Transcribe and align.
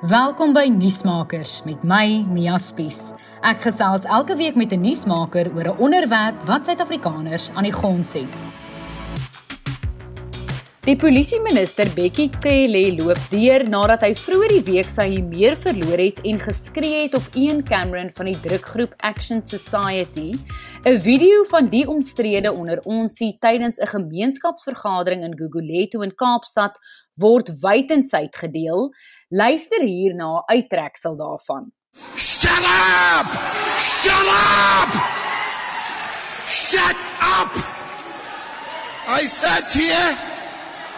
Welkom 0.00 0.54
by 0.56 0.62
Nuusmakers 0.72 1.58
met 1.66 1.82
my 1.84 2.22
Mia 2.24 2.54
Spies. 2.56 3.10
Ek 3.44 3.60
gesels 3.66 4.06
elke 4.08 4.32
week 4.38 4.56
met 4.56 4.72
'n 4.72 4.80
nuusmaker 4.80 5.52
oor 5.52 5.68
'n 5.68 5.76
onderwerp 5.76 6.40
wat 6.48 6.64
Suid-Afrikaners 6.64 7.50
aan 7.52 7.68
die 7.68 7.72
grond 7.72 8.06
set. 8.06 8.32
Die 10.80 10.96
polisieminister 10.96 11.90
Bekkie 11.92 12.30
Cele 12.40 12.94
loop 12.96 13.18
deur 13.28 13.68
nadat 13.68 14.00
hy 14.00 14.14
vroeër 14.14 14.48
die 14.48 14.72
week 14.72 14.88
sy 14.88 15.20
meer 15.20 15.54
verloor 15.54 16.00
het 16.00 16.22
en 16.24 16.40
geskree 16.40 17.02
het 17.02 17.14
op 17.14 17.36
Ian 17.36 17.60
Cameron 17.62 18.08
van 18.10 18.24
die 18.24 18.40
drukgroep 18.40 18.94
Action 19.04 19.44
Society. 19.44 20.32
'n 20.82 21.00
Video 21.04 21.44
van 21.44 21.68
die 21.68 21.84
omstrede 21.84 22.52
onder 22.52 22.80
onsie 22.88 23.36
tydens 23.38 23.76
'n 23.78 23.86
gemeenskapsvergadering 23.86 25.22
in 25.22 25.36
Gugulethu 25.36 26.02
in 26.02 26.14
Kaapstad 26.14 26.80
word 27.20 27.50
wydensyd 27.62 28.36
gedeel. 28.36 28.90
Luister 29.28 29.82
hier 29.82 30.14
na 30.14 30.40
'n 30.40 30.44
uittreksel 30.56 31.16
daarvan. 31.16 31.72
Shut 32.16 32.64
up! 32.64 33.28
Shut 33.78 34.28
up! 34.28 34.92
Shut 36.46 37.00
up! 37.40 37.52
I 39.08 39.26
sat 39.26 39.72
here. 39.72 40.18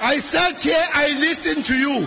I 0.00 0.18
sat 0.20 0.60
here. 0.60 0.86
I 0.94 1.18
listened 1.18 1.64
to 1.66 1.74
you. 1.74 2.06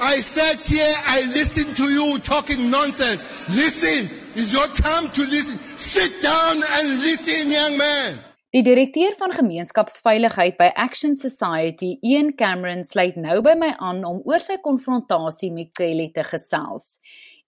I 0.00 0.20
sat 0.20 0.64
here. 0.64 0.94
I 1.06 1.22
listened 1.38 1.76
to 1.76 1.90
you 1.90 2.18
talking 2.18 2.70
nonsense. 2.70 3.24
Listen. 3.48 4.10
It's 4.34 4.52
your 4.52 4.68
time 4.68 5.10
to 5.12 5.26
listen. 5.26 5.58
Sit 5.76 6.22
down 6.22 6.62
and 6.64 7.00
listen, 7.00 7.50
young 7.50 7.76
man. 7.76 8.18
Die 8.52 8.60
direkteur 8.60 9.14
van 9.16 9.32
gemeenskapsveiligheid 9.32 10.58
by 10.58 10.66
Action 10.76 11.14
Society, 11.16 11.94
Ian 12.04 12.34
Cameron, 12.36 12.82
sluit 12.84 13.14
nou 13.16 13.38
by 13.40 13.54
my 13.56 13.70
aan 13.80 14.02
om 14.04 14.18
oor 14.28 14.42
sy 14.44 14.58
konfrontasie 14.60 15.48
met 15.56 15.70
Kelly 15.72 16.10
te 16.12 16.20
gesels. 16.28 16.98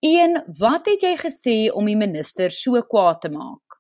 Ian, 0.01 0.39
wat 0.57 0.89
het 0.89 1.05
jy 1.05 1.11
gesê 1.21 1.57
om 1.77 1.91
die 1.91 1.99
minister 2.01 2.49
so 2.49 2.81
kwaad 2.89 3.21
te 3.21 3.29
maak? 3.35 3.77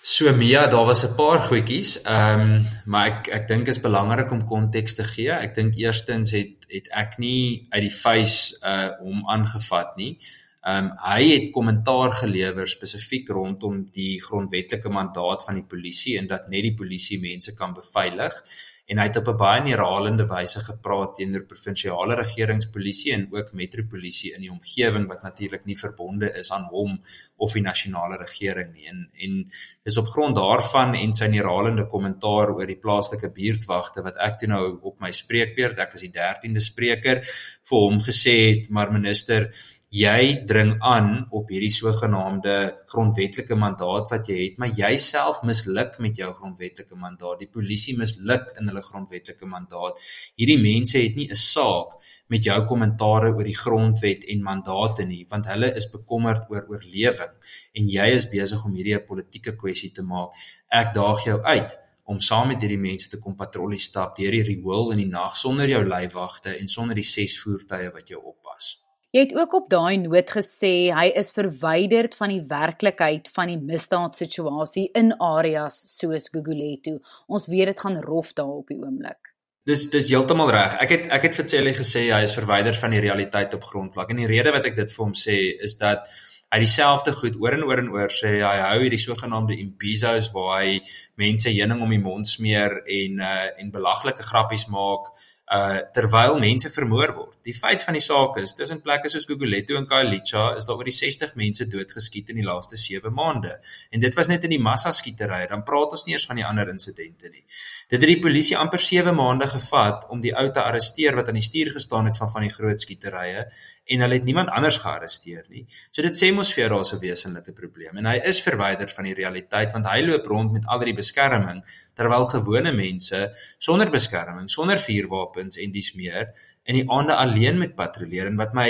So 0.00 0.32
Mia, 0.32 0.64
daar 0.66 0.88
was 0.88 1.04
'n 1.04 1.14
paar 1.14 1.44
goedjies. 1.44 2.02
Ehm, 2.08 2.40
um, 2.40 2.66
maar 2.86 3.06
ek 3.06 3.28
ek 3.28 3.48
dink 3.48 3.68
is 3.68 3.80
belangrik 3.80 4.32
om 4.32 4.46
konteks 4.46 4.94
te 4.94 5.04
gee. 5.04 5.30
Ek 5.30 5.54
dink 5.54 5.74
eerstens 5.74 6.30
het 6.30 6.64
het 6.68 6.88
ek 6.90 7.18
nie 7.18 7.66
uit 7.68 7.82
die 7.82 7.96
face 8.04 8.56
uh 8.64 8.96
hom 8.98 9.28
aangevat 9.28 9.96
nie. 9.96 10.16
Ehm 10.16 10.41
um, 10.66 10.90
hy 11.04 11.22
het 11.28 11.48
kommentaar 11.54 12.12
gelewer 12.22 12.68
spesifiek 12.70 13.30
rondom 13.34 13.86
die 13.94 14.20
grondwetlike 14.22 14.92
mandaat 14.92 15.44
van 15.46 15.58
die 15.58 15.68
polisie 15.68 16.18
en 16.18 16.28
dat 16.30 16.50
net 16.52 16.68
die 16.68 16.76
polisie 16.78 17.20
mense 17.20 17.54
kan 17.58 17.74
beveilig. 17.74 18.42
En 18.90 18.98
hy 18.98 19.04
het 19.06 19.16
op 19.16 19.28
'n 19.28 19.36
baie 19.38 19.62
herhalende 19.62 20.26
wyse 20.26 20.60
gepraat 20.60 21.14
teenoor 21.14 21.44
provinsiale 21.46 22.14
regeringspolisie 22.14 23.12
en 23.12 23.28
ook 23.30 23.52
metropolisie 23.52 24.34
in 24.34 24.40
die 24.40 24.50
omgewing 24.50 25.06
wat 25.08 25.22
natuurlik 25.22 25.64
nie 25.64 25.78
verbonde 25.78 26.32
is 26.38 26.50
aan 26.52 26.66
hom 26.70 27.00
of 27.36 27.52
die 27.52 27.62
nasionale 27.62 28.16
regering 28.16 28.72
nie. 28.72 28.86
En 28.86 29.08
en 29.14 29.50
dis 29.82 29.96
op 29.96 30.06
grond 30.06 30.34
daarvan 30.34 30.94
en 30.94 31.14
sy 31.14 31.30
herhalende 31.30 31.86
kommentaar 31.86 32.50
oor 32.50 32.66
die 32.66 32.76
plaaslike 32.76 33.30
buurtwagte 33.30 34.02
wat 34.02 34.16
ek 34.16 34.38
toe 34.38 34.48
nou 34.48 34.78
op 34.82 35.00
my 35.00 35.10
spreekbeurt 35.10 35.78
ek 35.78 35.92
was 35.92 36.00
die 36.00 36.12
13de 36.12 36.60
spreker 36.60 37.22
vir 37.62 37.78
hom 37.78 38.00
gesê 38.00 38.36
het 38.50 38.68
maar 38.70 38.92
minister 38.92 39.52
jy 39.92 40.44
dring 40.48 40.70
aan 40.80 41.26
op 41.36 41.50
hierdie 41.52 41.72
sogenaamde 41.72 42.52
grondwetlike 42.88 43.56
mandaat 43.60 44.08
wat 44.08 44.30
jy 44.30 44.38
het, 44.38 44.54
maar 44.56 44.70
jy 44.72 44.94
self 44.96 45.42
misluk 45.44 45.98
met 46.00 46.16
jou 46.16 46.30
grondwetlike 46.32 46.96
mandaat. 46.96 47.42
Die 47.42 47.50
polisie 47.52 47.98
misluk 47.98 48.54
in 48.56 48.70
hulle 48.70 48.80
grondwetlike 48.86 49.44
mandaat. 49.50 50.00
Hierdie 50.40 50.56
mense 50.62 50.96
het 50.96 51.16
nie 51.16 51.28
'n 51.28 51.36
saak 51.36 52.00
met 52.28 52.44
jou 52.44 52.64
kommentare 52.64 53.34
oor 53.34 53.44
die 53.44 53.56
grondwet 53.56 54.24
en 54.24 54.42
mandate 54.42 55.04
nie, 55.04 55.26
want 55.28 55.46
hulle 55.46 55.74
is 55.76 55.90
bekommerd 55.90 56.48
oor 56.50 56.64
oorlewing 56.70 57.34
en 57.74 57.88
jy 57.88 58.06
is 58.14 58.30
besig 58.30 58.64
om 58.64 58.74
hierdie 58.74 58.96
'n 58.96 59.06
politieke 59.06 59.56
kwessie 59.56 59.92
te 59.92 60.02
maak. 60.02 60.32
Ek 60.70 60.94
daag 60.94 61.24
jou 61.24 61.42
uit 61.42 61.78
om 62.04 62.20
saam 62.20 62.48
met 62.48 62.60
hierdie 62.60 62.78
mense 62.78 63.10
te 63.10 63.18
kom 63.18 63.36
patrollie 63.36 63.78
stap 63.78 64.16
deur 64.16 64.30
die 64.30 64.42
riool 64.42 64.92
in 64.92 64.98
die 64.98 65.12
nag 65.12 65.36
sonder 65.36 65.68
jou 65.68 65.84
leiwagte 65.84 66.58
en 66.58 66.68
sonder 66.68 66.94
die 66.94 67.04
ses 67.04 67.38
voertuie 67.38 67.92
wat 67.92 68.08
jou 68.08 68.20
oppas. 68.24 68.81
Jy 69.12 69.26
het 69.26 69.34
ook 69.36 69.52
op 69.52 69.66
daai 69.68 69.98
noot 70.00 70.30
gesê 70.32 70.88
hy 70.96 71.10
is 71.20 71.34
verwyderd 71.36 72.14
van 72.16 72.30
die 72.32 72.40
werklikheid 72.48 73.26
van 73.34 73.50
die 73.52 73.58
misdaadsituasie 73.60 74.86
in 74.96 75.12
areas 75.20 75.82
soos 75.98 76.30
Gugulethu. 76.32 76.94
Ons 77.28 77.50
weet 77.52 77.68
dit 77.74 77.82
gaan 77.84 78.00
rof 78.06 78.32
daar 78.38 78.54
op 78.62 78.72
die 78.72 78.78
oomblik. 78.80 79.34
Dis 79.68 79.84
dis 79.92 80.08
heeltemal 80.08 80.48
reg. 80.56 80.78
Ek 80.80 80.94
het 80.96 81.04
ek 81.12 81.26
het 81.28 81.36
vir 81.36 81.48
Celle 81.52 81.74
gesê 81.76 82.06
hy 82.08 82.22
is 82.24 82.32
verwyderd 82.38 82.80
van 82.80 82.96
die 82.96 83.02
realiteit 83.04 83.52
op 83.52 83.68
grondvlak. 83.68 84.14
En 84.14 84.22
die 84.22 84.30
rede 84.32 84.54
wat 84.56 84.70
ek 84.72 84.80
dit 84.80 84.96
vir 84.96 85.04
hom 85.04 85.12
sê 85.12 85.36
is 85.68 85.76
dat 85.82 86.08
hy 86.48 86.62
dieselfde 86.64 87.12
goed 87.16 87.36
oor 87.40 87.58
en 87.58 87.68
oor 87.68 87.84
en 87.84 87.92
oor 87.92 88.16
sê 88.16 88.38
hy 88.40 88.56
hou 88.64 88.80
hierdie 88.80 89.00
sogenaamde 89.00 89.60
imbizos 89.60 90.30
waar 90.32 90.62
hy 90.62 90.80
mense 91.20 91.52
heuning 91.52 91.84
om 91.84 91.92
die 91.92 92.00
mond 92.00 92.32
smeer 92.32 92.80
en 92.80 93.20
uh 93.20 93.44
en 93.60 93.76
belaglike 93.76 94.24
grappies 94.24 94.70
maak 94.72 95.12
uh 95.52 95.80
terwyl 95.92 96.38
mense 96.40 96.70
vermoor 96.72 97.12
word. 97.12 97.36
Die 97.44 97.52
feit 97.52 97.82
van 97.84 97.96
die 97.96 98.02
saak 98.02 98.38
is, 98.40 98.54
tussen 98.56 98.80
plekke 98.84 99.10
soos 99.12 99.26
Gugulethu 99.28 99.76
en 99.76 99.86
Khayelitsha 99.90 100.44
is 100.56 100.68
daar 100.68 100.80
oor 100.80 100.88
die 100.88 100.94
60 100.96 101.34
mense 101.36 101.66
doodgeskiet 101.68 102.32
in 102.32 102.40
die 102.40 102.46
laaste 102.46 102.78
7 102.80 103.12
maande. 103.12 103.58
En 103.92 104.00
dit 104.00 104.16
was 104.16 104.30
net 104.32 104.46
in 104.48 104.54
die 104.54 104.62
massa 104.62 104.92
skietery, 104.96 105.42
dan 105.50 105.64
praat 105.68 105.92
ons 105.98 106.06
nie 106.06 106.16
eers 106.16 106.24
van 106.30 106.40
die 106.40 106.46
ander 106.48 106.72
insidente 106.72 107.28
nie. 107.28 107.44
Dit 107.92 108.00
het 108.00 108.08
die 108.08 108.20
polisie 108.22 108.56
amper 108.56 108.80
7 108.80 109.12
maande 109.16 109.50
gevat 109.52 110.08
om 110.08 110.22
die 110.24 110.32
ou 110.32 110.46
te 110.48 110.64
arresteer 110.64 111.18
wat 111.18 111.28
aan 111.28 111.40
die 111.40 111.44
stuur 111.44 111.74
gestaan 111.76 112.08
het 112.08 112.16
van 112.20 112.32
van 112.32 112.48
die 112.48 112.54
groot 112.54 112.80
skieterye 112.80 113.44
en 113.92 114.04
hulle 114.04 114.14
het 114.14 114.24
niemand 114.24 114.48
anders 114.54 114.78
gearresteer 114.80 115.44
nie. 115.50 115.66
So 115.90 116.02
dit 116.06 116.16
sê 116.16 116.30
mos 116.32 116.52
vir 116.54 116.64
jou 116.64 116.70
daar's 116.76 116.92
'n 116.94 117.00
wesenlike 117.00 117.52
probleem 117.52 117.96
en 117.98 118.06
hy 118.06 118.20
is 118.24 118.40
verwyder 118.40 118.88
van 118.88 119.04
die 119.04 119.14
realiteit 119.14 119.72
want 119.72 119.86
hy 119.86 120.00
loop 120.00 120.26
rond 120.26 120.52
met 120.52 120.66
al 120.66 120.78
die 120.78 120.94
beskerming 120.94 121.62
terwyl 121.94 122.24
gewone 122.24 122.72
mense 122.72 123.34
sonder 123.58 123.90
beskerming, 123.90 124.48
sonder 124.48 124.78
vuurwapens 124.78 125.41
en 125.42 125.72
dis 125.72 125.94
meer 125.94 126.32
in 126.64 126.78
die 126.78 126.90
aande 126.90 127.14
alleen 127.18 127.58
met 127.58 127.74
patrolleer 127.74 128.28
en 128.30 128.38
wat 128.38 128.54
my 128.54 128.68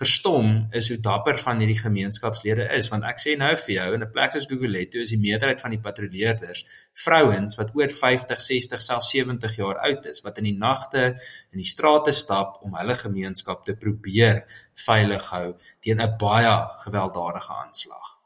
verstom 0.00 0.68
is 0.76 0.88
hoe 0.88 0.98
dapper 1.04 1.38
van 1.40 1.60
hierdie 1.60 1.78
gemeenskapslede 1.78 2.66
is 2.76 2.88
want 2.92 3.04
ek 3.08 3.20
sê 3.20 3.36
nou 3.40 3.50
vir 3.62 3.74
jou 3.74 3.88
in 3.96 4.04
'n 4.04 4.12
plek 4.12 4.32
soos 4.32 4.48
Gugulethu 4.50 5.02
is 5.04 5.12
die 5.14 5.20
meerderheid 5.20 5.60
van 5.64 5.74
die 5.76 5.82
patrolleerders 5.86 6.64
vrouens 7.04 7.56
wat 7.60 7.74
oor 7.76 7.92
50, 8.02 8.40
60, 8.40 8.80
selfs 8.80 9.10
70 9.16 9.56
jaar 9.56 9.80
oud 9.88 10.06
is 10.12 10.24
wat 10.24 10.38
in 10.38 10.48
die 10.50 10.58
nagte 10.58 11.04
in 11.52 11.58
die 11.64 11.72
strate 11.74 12.12
stap 12.12 12.60
om 12.62 12.76
hulle 12.80 12.94
gemeenskap 12.94 13.64
te 13.64 13.76
probeer 13.76 14.44
veilig 14.86 15.28
hou 15.34 15.56
teen 15.80 16.00
'n 16.00 16.16
baie 16.18 16.56
gewelddadige 16.84 17.52
aanslag. 17.64 18.19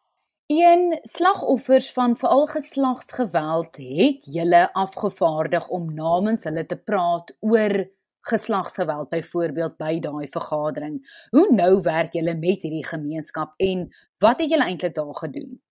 Een 0.47 0.99
slagoffers 1.03 1.93
van 1.93 2.17
veral 2.17 2.47
geslagsgeweld 2.47 3.77
het 3.77 4.27
julle 4.33 4.73
afgevaardig 4.73 5.69
om 5.69 5.95
namens 5.95 6.45
hulle 6.45 6.67
te 6.67 6.77
praat 6.77 7.37
oor 7.41 7.89
geslagsgeweld 8.21 9.09
byvoorbeeld 9.09 9.77
by 9.81 9.99
daai 10.05 10.29
vergadering. 10.29 11.27
Hoe 11.31 11.49
nou 11.55 11.81
werk 11.81 12.13
julle 12.13 12.37
met 12.37 12.61
hierdie 12.61 12.85
gemeenskap 12.85 13.57
en 13.57 13.89
wat 14.19 14.41
het 14.45 14.51
julle 14.53 14.69
eintlik 14.69 14.95
daar 14.95 15.15
gedoen? 15.17 15.64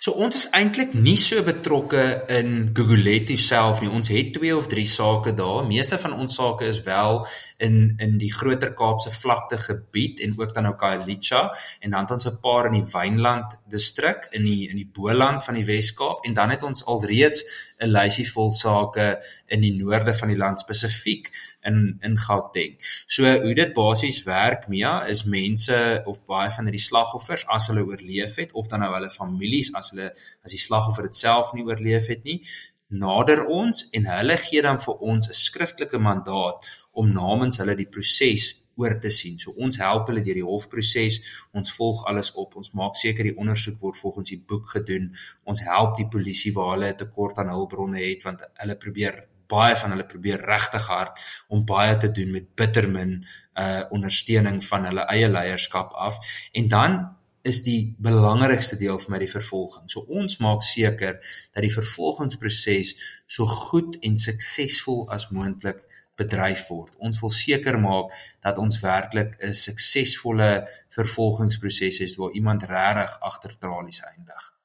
So 0.00 0.12
ons 0.12 0.36
is 0.36 0.46
eintlik 0.54 0.94
nie 0.94 1.16
so 1.16 1.42
betrokke 1.42 2.02
in 2.28 2.70
Gugulethu 2.76 3.36
self 3.36 3.80
nie. 3.80 3.90
Ons 3.90 4.08
het 4.08 4.32
twee 4.36 4.56
of 4.56 4.68
drie 4.70 4.86
sake 4.86 5.34
daar. 5.34 5.66
Meeste 5.66 5.98
van 5.98 6.14
ons 6.14 6.34
sake 6.34 6.68
is 6.70 6.82
wel 6.86 7.26
in 7.58 7.94
in 7.98 8.18
die 8.20 8.32
groter 8.32 8.74
Kaapse 8.76 9.10
vlakte 9.10 9.58
gebied 9.58 10.20
en 10.20 10.34
ook 10.36 10.52
dan 10.54 10.68
nou 10.68 10.74
Khayelitsha 10.76 11.56
en 11.80 11.90
dan 11.90 12.00
het 12.00 12.10
ons 12.10 12.26
'n 12.26 12.40
paar 12.40 12.66
in 12.66 12.72
die 12.72 12.90
Wynland 12.92 13.58
distrik 13.68 14.28
in 14.30 14.44
die 14.44 14.68
in 14.68 14.76
die 14.76 14.90
Boland 14.92 15.44
van 15.44 15.54
die 15.54 15.64
Wes-Kaap 15.64 16.24
en 16.24 16.34
dan 16.34 16.50
het 16.50 16.62
ons 16.62 16.84
alreeds 16.84 17.44
'n 17.80 17.88
lysie 17.88 18.30
vol 18.32 18.52
sake 18.52 19.22
in 19.46 19.60
die 19.60 19.74
noorde 19.74 20.14
van 20.14 20.28
die 20.28 20.36
land 20.36 20.60
spesifiek 20.60 21.30
in 21.66 21.98
in 22.06 22.16
Gauteng. 22.18 22.76
So 23.06 23.24
hoe 23.42 23.54
dit 23.54 23.74
basies 23.74 24.22
werk, 24.26 24.68
Mia, 24.68 25.00
is 25.06 25.24
mense 25.24 26.02
of 26.06 26.24
baie 26.26 26.50
van 26.50 26.68
hierdie 26.68 26.82
slagoffers 26.82 27.46
as 27.52 27.68
hulle 27.72 27.84
oorleef 27.86 28.38
het 28.42 28.52
of 28.52 28.70
dan 28.72 28.84
nou 28.84 28.92
hulle 28.94 29.10
families 29.10 29.72
as 29.74 29.92
hulle 29.94 30.12
as 30.44 30.54
die 30.54 30.62
slagoffer 30.62 31.08
dit 31.08 31.16
self 31.16 31.52
nie 31.54 31.66
oorleef 31.66 32.08
het 32.12 32.24
nie, 32.24 32.40
nader 32.88 33.44
ons 33.50 33.88
en 33.96 34.06
hulle 34.06 34.36
gee 34.38 34.62
dan 34.62 34.78
vir 34.80 35.02
ons 35.10 35.28
'n 35.28 35.40
skriftelike 35.46 35.98
mandaat 35.98 36.66
om 36.92 37.12
namens 37.12 37.58
hulle 37.58 37.74
die 37.76 37.90
proses 37.90 38.54
oor 38.76 38.98
te 39.00 39.10
sien. 39.10 39.38
So 39.38 39.52
ons 39.56 39.78
help 39.80 40.10
hulle 40.10 40.22
deur 40.22 40.34
die 40.34 40.44
hofproses. 40.44 41.20
Ons 41.52 41.72
volg 41.72 42.04
alles 42.10 42.32
op. 42.34 42.56
Ons 42.56 42.72
maak 42.72 42.96
seker 42.96 43.24
die 43.24 43.36
ondersoek 43.36 43.80
word 43.80 43.96
volgens 43.96 44.28
die 44.28 44.42
boek 44.50 44.68
gedoen. 44.68 45.14
Ons 45.44 45.64
help 45.64 45.96
die 45.96 46.08
polisie 46.08 46.52
waar 46.52 46.76
hulle 46.76 46.92
'n 46.92 46.96
tekort 46.96 47.38
aan 47.38 47.48
hulpbronne 47.48 47.98
het 47.98 48.22
want 48.22 48.42
hulle 48.54 48.76
probeer 48.76 49.24
baie 49.48 49.76
van 49.76 49.94
hulle 49.94 50.06
probeer 50.06 50.42
regtig 50.48 50.86
hard 50.86 51.20
om 51.48 51.64
baie 51.66 51.96
te 51.96 52.10
doen 52.10 52.32
met 52.38 52.54
bittermin 52.54 53.18
uh 53.54 53.82
ondersteuning 53.90 54.64
van 54.64 54.84
hulle 54.90 55.06
eie 55.12 55.28
leierskap 55.28 55.92
af 55.92 56.18
en 56.52 56.68
dan 56.68 56.98
is 57.46 57.62
die 57.62 57.94
belangrikste 58.02 58.76
deel 58.80 58.98
vir 58.98 59.12
my 59.12 59.20
die 59.22 59.30
vervolging. 59.30 59.86
So 59.90 60.02
ons 60.20 60.40
maak 60.42 60.64
seker 60.66 61.20
dat 61.54 61.62
die 61.62 61.70
vervolgingsproses 61.70 62.96
so 63.30 63.46
goed 63.46 64.00
en 64.02 64.18
suksesvol 64.18 65.06
as 65.14 65.28
moontlik 65.30 65.84
bedryf 66.18 66.66
word. 66.72 66.96
Ons 66.98 67.20
wil 67.22 67.32
seker 67.34 67.78
maak 67.80 68.12
dat 68.44 68.58
ons 68.58 68.80
werklik 68.82 69.36
'n 69.38 69.54
suksesvolle 69.54 70.66
vervolgingsproses 70.98 71.98
het 71.98 72.16
waar 72.16 72.32
iemand 72.32 72.62
regtig 72.62 73.18
agter 73.20 73.58
tralies 73.58 74.02
eindig. 74.02 74.55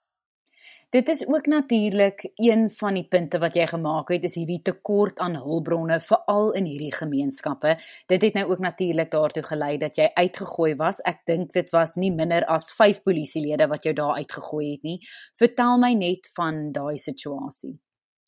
Dit 0.91 1.07
is 1.07 1.27
ook 1.27 1.45
natuurlik 1.45 2.31
een 2.35 2.71
van 2.71 2.93
die 2.93 3.05
punte 3.07 3.39
wat 3.39 3.55
jy 3.55 3.63
gemaak 3.71 4.09
het 4.11 4.25
is 4.27 4.33
hierdie 4.35 4.59
tekort 4.61 5.19
aan 5.23 5.37
hulpbronne 5.39 6.01
veral 6.03 6.49
in 6.59 6.65
hierdie 6.67 6.91
gemeenskappe. 6.91 7.77
Dit 8.11 8.25
het 8.27 8.35
nou 8.35 8.43
ook 8.49 8.59
natuurlik 8.59 9.11
daartoe 9.11 9.43
gelei 9.43 9.77
dat 9.79 9.95
jy 9.95 10.09
uitgegooi 10.13 10.75
was. 10.75 10.99
Ek 11.07 11.21
dink 11.25 11.53
dit 11.55 11.71
was 11.71 11.95
nie 11.95 12.11
minder 12.11 12.43
as 12.43 12.67
5 12.75 12.99
polisielede 13.07 13.69
wat 13.71 13.87
jou 13.87 13.93
daar 13.95 14.19
uitgegooi 14.19 14.65
het 14.73 14.83
nie. 14.83 14.97
Vertel 15.39 15.79
my 15.79 15.93
net 15.95 16.27
van 16.35 16.59
daai 16.75 16.97
situasie. 16.99 17.77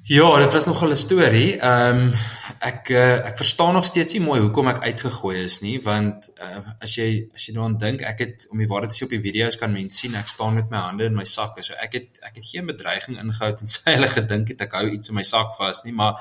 Ja, 0.06 0.38
dit 0.38 0.52
was 0.52 0.66
nogal 0.66 0.90
'n 0.90 0.96
storie. 0.96 1.58
Ehm 1.58 1.98
um, 1.98 2.14
ek 2.60 2.90
uh, 2.90 3.26
ek 3.26 3.38
verstaan 3.38 3.74
nog 3.74 3.86
steeds 3.86 4.14
nie 4.14 4.22
mooi 4.22 4.42
hoekom 4.42 4.68
ek 4.68 4.82
uitgegooi 4.84 5.44
is 5.44 5.60
nie, 5.60 5.82
want 5.82 6.30
uh, 6.44 6.60
as 6.80 6.96
jy 6.96 7.30
as 7.34 7.46
jy 7.46 7.54
daaraan 7.54 7.78
dink, 7.78 8.02
ek 8.02 8.20
het 8.20 8.48
om 8.50 8.58
die 8.58 8.68
waarheid 8.68 8.92
te 8.92 8.98
sê 8.98 9.04
op 9.04 9.16
die 9.16 9.22
video's 9.22 9.56
kan 9.56 9.72
mense 9.72 9.98
sien 9.98 10.16
ek 10.16 10.28
staan 10.28 10.54
met 10.54 10.70
my 10.70 10.78
hande 10.78 11.06
in 11.06 11.16
my 11.16 11.24
sakke. 11.24 11.64
So 11.64 11.74
ek 11.74 11.94
het 11.94 12.20
ek 12.22 12.36
het 12.36 12.46
geen 12.46 12.66
bedreiging 12.66 13.18
ingehou 13.18 13.52
en 13.52 13.68
sy 13.76 13.94
hulle 13.96 14.10
gedink 14.12 14.52
het 14.52 14.62
ek 14.62 14.74
hou 14.74 14.90
iets 14.90 15.10
in 15.10 15.16
my 15.16 15.24
sak 15.24 15.56
vas 15.56 15.84
nie, 15.86 15.94
maar 15.94 16.20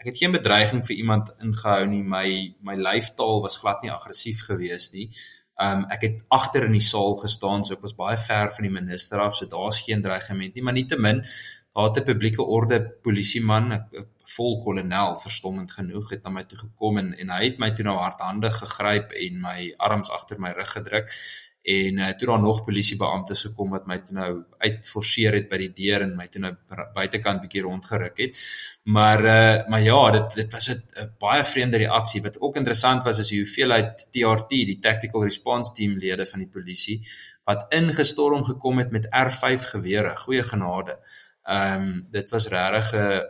ek 0.00 0.06
het 0.06 0.18
geen 0.18 0.32
bedreiging 0.32 0.80
vir 0.86 0.96
iemand 0.96 1.28
ingehou 1.42 1.86
nie. 1.86 2.02
My 2.02 2.54
my 2.62 2.80
lyfstaal 2.80 3.42
was 3.42 3.58
glad 3.58 3.82
nie 3.82 3.92
aggressief 3.92 4.46
geweest 4.48 4.96
nie. 4.96 5.10
Ehm 5.60 5.82
um, 5.82 5.86
ek 5.90 6.02
het 6.02 6.24
agter 6.30 6.64
in 6.64 6.72
die 6.72 6.88
saal 6.88 7.16
gestaan, 7.20 7.64
so 7.64 7.74
ek 7.74 7.84
was 7.84 7.94
baie 7.98 8.16
ver 8.16 8.52
van 8.56 8.64
die 8.64 8.72
minister 8.72 9.20
af, 9.20 9.36
so 9.36 9.44
daar's 9.44 9.84
geen 9.84 10.02
dreigement 10.02 10.54
nie, 10.54 10.62
maar 10.62 10.72
nietemin 10.72 11.24
'n 11.86 12.02
publieke 12.02 12.42
orde 12.42 12.80
polisieman, 13.02 13.72
'n 13.72 14.06
vol 14.36 14.60
kolonel 14.62 15.16
verstommend 15.16 15.70
genoeg 15.70 16.10
het 16.10 16.22
na 16.22 16.30
my 16.30 16.44
toe 16.44 16.58
gekom 16.58 16.98
en 16.98 17.18
en 17.18 17.30
hy 17.30 17.44
het 17.44 17.58
my 17.58 17.70
toe 17.70 17.84
nou 17.84 17.96
hardhandig 17.96 18.58
gegryp 18.58 19.12
en 19.12 19.40
my 19.40 19.74
arms 19.76 20.10
agter 20.10 20.40
my 20.40 20.50
rug 20.50 20.72
gedruk 20.72 21.14
en 21.68 21.98
uh, 21.98 22.08
toe 22.16 22.26
daar 22.28 22.40
nog 22.40 22.64
polisiebeamptes 22.64 23.42
gekom 23.42 23.70
wat 23.70 23.86
my 23.86 23.98
toe 23.98 24.14
nou 24.16 24.30
uitforceer 24.58 25.34
het 25.36 25.48
by 25.50 25.58
die 25.60 25.72
deur 25.76 26.04
en 26.06 26.14
my 26.16 26.26
toe 26.32 26.40
nou 26.40 26.52
buitekant 26.94 27.42
bietjie 27.42 27.64
rondgeruk 27.66 28.22
het. 28.22 28.38
Maar 28.84 29.24
uh 29.24 29.68
maar 29.68 29.82
ja, 29.82 30.10
dit 30.16 30.34
dit 30.34 30.52
was 30.52 30.68
'n 30.70 30.82
baie 31.18 31.44
vreemde 31.44 31.76
reaksie. 31.76 32.22
Wat 32.22 32.40
ook 32.40 32.56
interessant 32.56 33.04
was 33.04 33.18
is 33.18 33.30
hoeveelheid 33.30 34.08
TRT, 34.10 34.48
die 34.48 34.78
Tactical 34.78 35.22
Response 35.24 35.72
Team 35.72 35.98
lede 35.98 36.26
van 36.26 36.38
die 36.38 36.48
polisie 36.48 37.00
wat 37.44 37.64
ingestorm 37.72 38.44
gekom 38.44 38.78
het 38.78 38.90
met 38.90 39.06
R5 39.06 39.62
gewere. 39.72 40.16
Goeie 40.16 40.42
genade. 40.42 40.98
Ehm 41.48 41.82
um, 41.82 42.06
dit 42.10 42.30
was 42.30 42.48
regtig 42.52 42.92
'n 42.92 43.22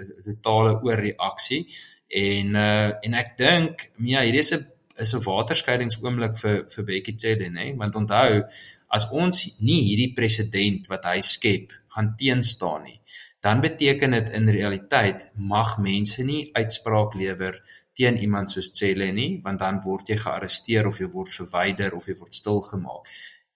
'n 0.00 0.22
totale 0.24 0.72
oorreaksie 0.82 1.66
en 2.08 2.54
uh 2.54 2.90
en 3.00 3.14
ek 3.14 3.36
dink 3.36 3.90
ja, 3.98 4.20
hierdie 4.20 4.44
is 4.46 4.52
'n 4.54 4.66
is 4.98 5.14
'n 5.14 5.22
waterskeidingsoomblik 5.22 6.36
vir 6.38 6.64
vir 6.72 6.84
Becky 6.84 7.14
Cele, 7.16 7.48
nê? 7.50 7.76
Want 7.76 7.94
onthou, 7.94 8.42
as 8.88 9.08
ons 9.10 9.44
nie 9.60 9.82
hierdie 9.88 10.14
president 10.14 10.88
wat 10.88 11.04
hy 11.04 11.20
skep 11.20 11.72
gaan 11.94 12.14
teenstaan 12.16 12.82
nie, 12.82 13.00
dan 13.40 13.60
beteken 13.60 14.10
dit 14.10 14.30
in 14.30 14.48
realiteit 14.48 15.30
mag 15.34 15.78
mense 15.78 16.22
nie 16.24 16.50
uitspraak 16.52 17.14
lewer 17.14 17.62
teen 17.92 18.16
iemand 18.16 18.50
soos 18.50 18.70
Cele 18.72 19.12
nie, 19.12 19.40
want 19.42 19.58
dan 19.58 19.80
word 19.84 20.08
jy 20.08 20.16
gearresteer 20.16 20.86
of 20.86 20.98
jy 20.98 21.06
word 21.06 21.30
verwyder 21.40 21.94
of 21.94 22.06
jy 22.06 22.14
word 22.18 22.34
stilgemaak. 22.34 23.06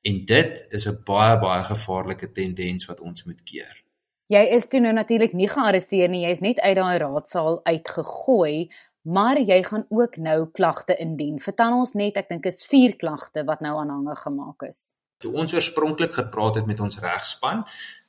En 0.02 0.24
dit 0.24 0.64
is 0.68 0.86
'n 0.88 1.00
baie 1.04 1.38
baie 1.38 1.62
gevaarlike 1.64 2.32
tendens 2.32 2.86
wat 2.86 3.00
ons 3.00 3.24
moet 3.24 3.42
keer. 3.42 3.82
Jy 4.26 4.42
is 4.56 4.66
toe 4.66 4.80
nou 4.80 4.92
natuurlik 4.92 5.32
nie 5.32 5.48
gearresteer 5.48 6.08
nie, 6.08 6.24
jy 6.24 6.30
is 6.30 6.40
net 6.40 6.60
uit 6.60 6.76
daai 6.76 6.98
raadsaal 6.98 7.60
uitgegooi, 7.64 8.70
maar 9.02 9.38
jy 9.38 9.62
gaan 9.62 9.86
ook 9.88 10.16
nou 10.16 10.46
klagte 10.50 10.96
indien. 10.96 11.40
Vertel 11.40 11.72
ons 11.78 11.92
net, 11.92 12.16
ek 12.16 12.28
dink 12.28 12.46
is 12.46 12.64
4 12.64 12.96
klagte 12.96 13.44
wat 13.44 13.60
nou 13.60 13.76
aanhange 13.78 14.16
gemaak 14.16 14.62
is. 14.62 14.92
Toe 15.22 15.32
ons 15.38 15.54
oorspronklik 15.54 16.12
gepraat 16.18 16.60
het 16.60 16.66
met 16.66 16.80
ons 16.80 16.98
regspan, 17.02 17.62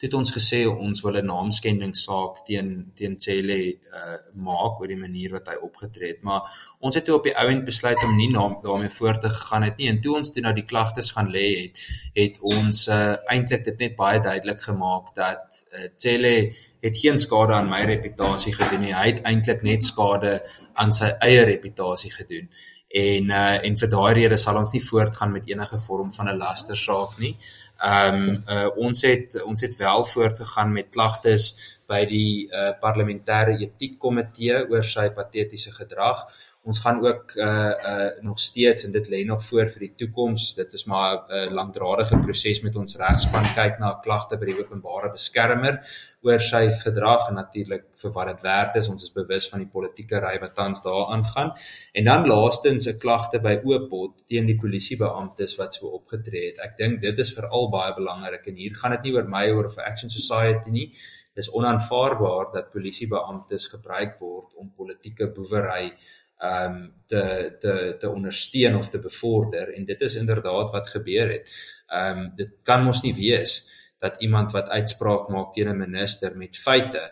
het 0.04 0.16
ons 0.18 0.34
gesê 0.36 0.64
ons 0.68 1.02
wil 1.06 1.18
'n 1.20 1.26
naamskendingssaak 1.26 2.44
teen 2.48 2.92
teen 2.96 3.16
Cele 3.20 3.60
uh 4.00 4.18
maak 4.34 4.82
oor 4.82 4.88
die 4.88 5.00
manier 5.00 5.32
wat 5.32 5.48
hy 5.48 5.56
opgetree 5.68 6.10
het, 6.14 6.22
maar 6.22 6.42
ons 6.80 6.96
het 6.96 7.06
toe 7.06 7.16
op 7.16 7.24
die 7.24 7.38
ouend 7.38 7.64
besluit 7.66 8.04
om 8.04 8.16
nie 8.18 8.30
naam 8.32 8.58
daarmee 8.64 8.90
voort 8.90 9.22
te 9.22 9.30
gaan 9.30 9.64
het 9.64 9.78
nie. 9.78 9.90
En 9.90 10.02
toe 10.02 10.16
ons 10.16 10.32
toe 10.32 10.44
nou 10.44 10.54
die 10.54 10.68
klagtes 10.72 11.12
gaan 11.12 11.32
lê 11.32 11.48
het, 11.62 11.80
het 12.14 12.42
ons 12.42 12.88
uh 12.88 13.16
eintlik 13.32 13.64
dit 13.64 13.80
net 13.80 13.96
baie 13.96 14.20
duidelik 14.20 14.62
gemaak 14.62 15.16
dat 15.16 15.66
uh 15.72 15.88
Cele 15.96 16.54
het 16.82 16.98
geen 16.98 17.20
skade 17.20 17.54
aan 17.54 17.70
my 17.70 17.84
reputasie 17.86 18.54
gedoen 18.54 18.82
nie. 18.82 18.94
Hy 18.94 19.08
het 19.08 19.22
eintlik 19.24 19.62
net 19.64 19.84
skade 19.84 20.42
aan 20.74 20.94
sy 20.94 21.14
eie 21.20 21.44
reputasie 21.44 22.12
gedoen 22.12 22.50
en 22.94 23.30
uh 23.34 23.66
en 23.66 23.78
vir 23.82 23.90
daai 23.90 24.14
rede 24.20 24.38
sal 24.38 24.58
ons 24.62 24.72
nie 24.74 24.84
voortgaan 24.86 25.32
met 25.34 25.48
enige 25.50 25.80
vorm 25.88 26.12
van 26.14 26.30
'n 26.30 26.38
lastersaak 26.38 27.18
nie. 27.20 27.36
Ehm 27.82 28.16
um, 28.16 28.44
uh 28.56 28.68
ons 28.86 29.02
het 29.02 29.44
ons 29.44 29.62
het 29.62 29.76
wel 29.78 30.06
voortgegaan 30.06 30.72
met 30.74 30.90
klagtes 30.90 31.46
by 31.88 32.06
die 32.06 32.48
uh 32.48 32.72
parlementêre 32.86 33.58
etiekkomitee 33.66 34.70
oor 34.70 34.84
sy 34.84 35.10
patetiese 35.10 35.72
gedrag. 35.72 36.28
Ons 36.64 36.80
gaan 36.80 37.02
ook 37.06 37.34
uh 37.36 37.74
uh 37.92 38.12
nog 38.22 38.40
steeds 38.40 38.86
en 38.86 38.92
dit 38.92 39.08
lê 39.10 39.26
nog 39.26 39.44
voor 39.44 39.68
vir 39.70 39.80
die 39.80 39.94
toekoms. 39.96 40.54
Dit 40.56 40.74
is 40.74 40.86
maar 40.86 41.16
'n 41.16 41.34
uh, 41.36 41.52
langdradige 41.52 42.18
proses 42.18 42.62
met 42.62 42.76
ons 42.76 42.96
regspan 42.98 43.44
kyk 43.56 43.80
na 43.80 43.90
'n 43.92 44.02
klagte 44.02 44.38
by 44.38 44.46
die 44.46 44.60
openbare 44.60 45.12
beskermer 45.12 45.76
oor 46.22 46.40
sy 46.40 46.72
gedrag 46.84 47.28
en 47.30 47.36
natuurlik 47.36 47.84
vir 48.02 48.12
wat 48.12 48.28
dit 48.28 48.42
werd 48.42 48.76
is. 48.76 48.88
Ons 48.88 49.04
is 49.04 49.12
bewus 49.12 49.50
van 49.50 49.60
die 49.60 49.68
politieke 49.68 50.20
ry 50.20 50.40
wat 50.40 50.56
tans 50.56 50.82
daar 50.84 51.12
aangaan. 51.16 51.52
En 51.92 52.04
dan 52.06 52.28
laastens 52.28 52.88
'n 52.88 52.98
klagte 52.98 53.40
by 53.40 53.60
Oopot 53.64 54.24
teen 54.28 54.46
die 54.46 54.58
polisiebeamptes 54.58 55.56
wat 55.56 55.74
so 55.74 55.88
opgetree 55.88 56.46
het. 56.46 56.60
Ek 56.60 56.78
dink 56.78 57.02
dit 57.02 57.20
is 57.20 57.34
veral 57.34 57.70
baie 57.70 57.94
belangrik 57.94 58.48
en 58.48 58.56
hier 58.56 58.76
gaan 58.76 58.92
dit 58.92 59.04
nie 59.04 59.14
oor 59.14 59.28
my 59.28 59.50
oor 59.50 59.66
of 59.66 59.78
Action 59.78 60.10
Society 60.10 60.70
nie. 60.70 60.94
Dis 61.34 61.52
onaanvaarbaar 61.52 62.52
dat 62.54 62.72
polisiebeamptes 62.72 63.68
gebruik 63.68 64.20
word 64.20 64.56
om 64.56 64.74
politieke 64.78 65.28
boewery 65.28 65.94
um, 66.40 66.94
te 67.06 67.56
te 67.60 67.96
te 68.00 68.10
ondersteun 68.10 68.76
of 68.76 68.90
te 68.90 69.00
bevorder 69.00 69.74
en 69.74 69.86
dit 69.86 70.02
is 70.02 70.16
inderdaad 70.16 70.72
wat 70.72 70.88
gebeur 70.88 71.32
het. 71.32 71.52
Um, 71.88 72.32
dit 72.36 72.56
kan 72.64 72.84
mos 72.84 73.04
nie 73.04 73.16
wees 73.16 73.62
dat 74.00 74.22
iemand 74.22 74.52
wat 74.52 74.70
uitspraak 74.70 75.30
maak 75.30 75.54
teen 75.54 75.70
'n 75.70 75.78
minister 75.78 76.38
met 76.38 76.58
feite 76.58 77.04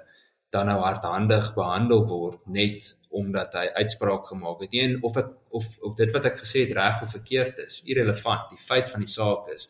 dan 0.50 0.66
nou 0.66 0.80
hardhandig 0.80 1.54
behandel 1.54 2.08
word 2.08 2.48
net 2.48 2.98
omdat 3.10 3.54
hy 3.54 3.68
uitspraak 3.76 4.28
gemaak 4.28 4.62
het. 4.62 4.72
Nie 4.72 4.98
of 5.04 5.18
ek 5.18 5.30
of 5.50 5.66
of 5.82 5.96
dit 5.96 6.12
wat 6.12 6.26
ek 6.26 6.38
gesê 6.40 6.66
het 6.66 6.76
reg 6.76 7.02
of 7.02 7.12
verkeerd 7.12 7.58
is, 7.58 7.82
irrelevant. 7.86 8.50
Die 8.50 8.66
feit 8.66 8.90
van 8.90 9.00
die 9.00 9.14
saak 9.14 9.48
is 9.52 9.70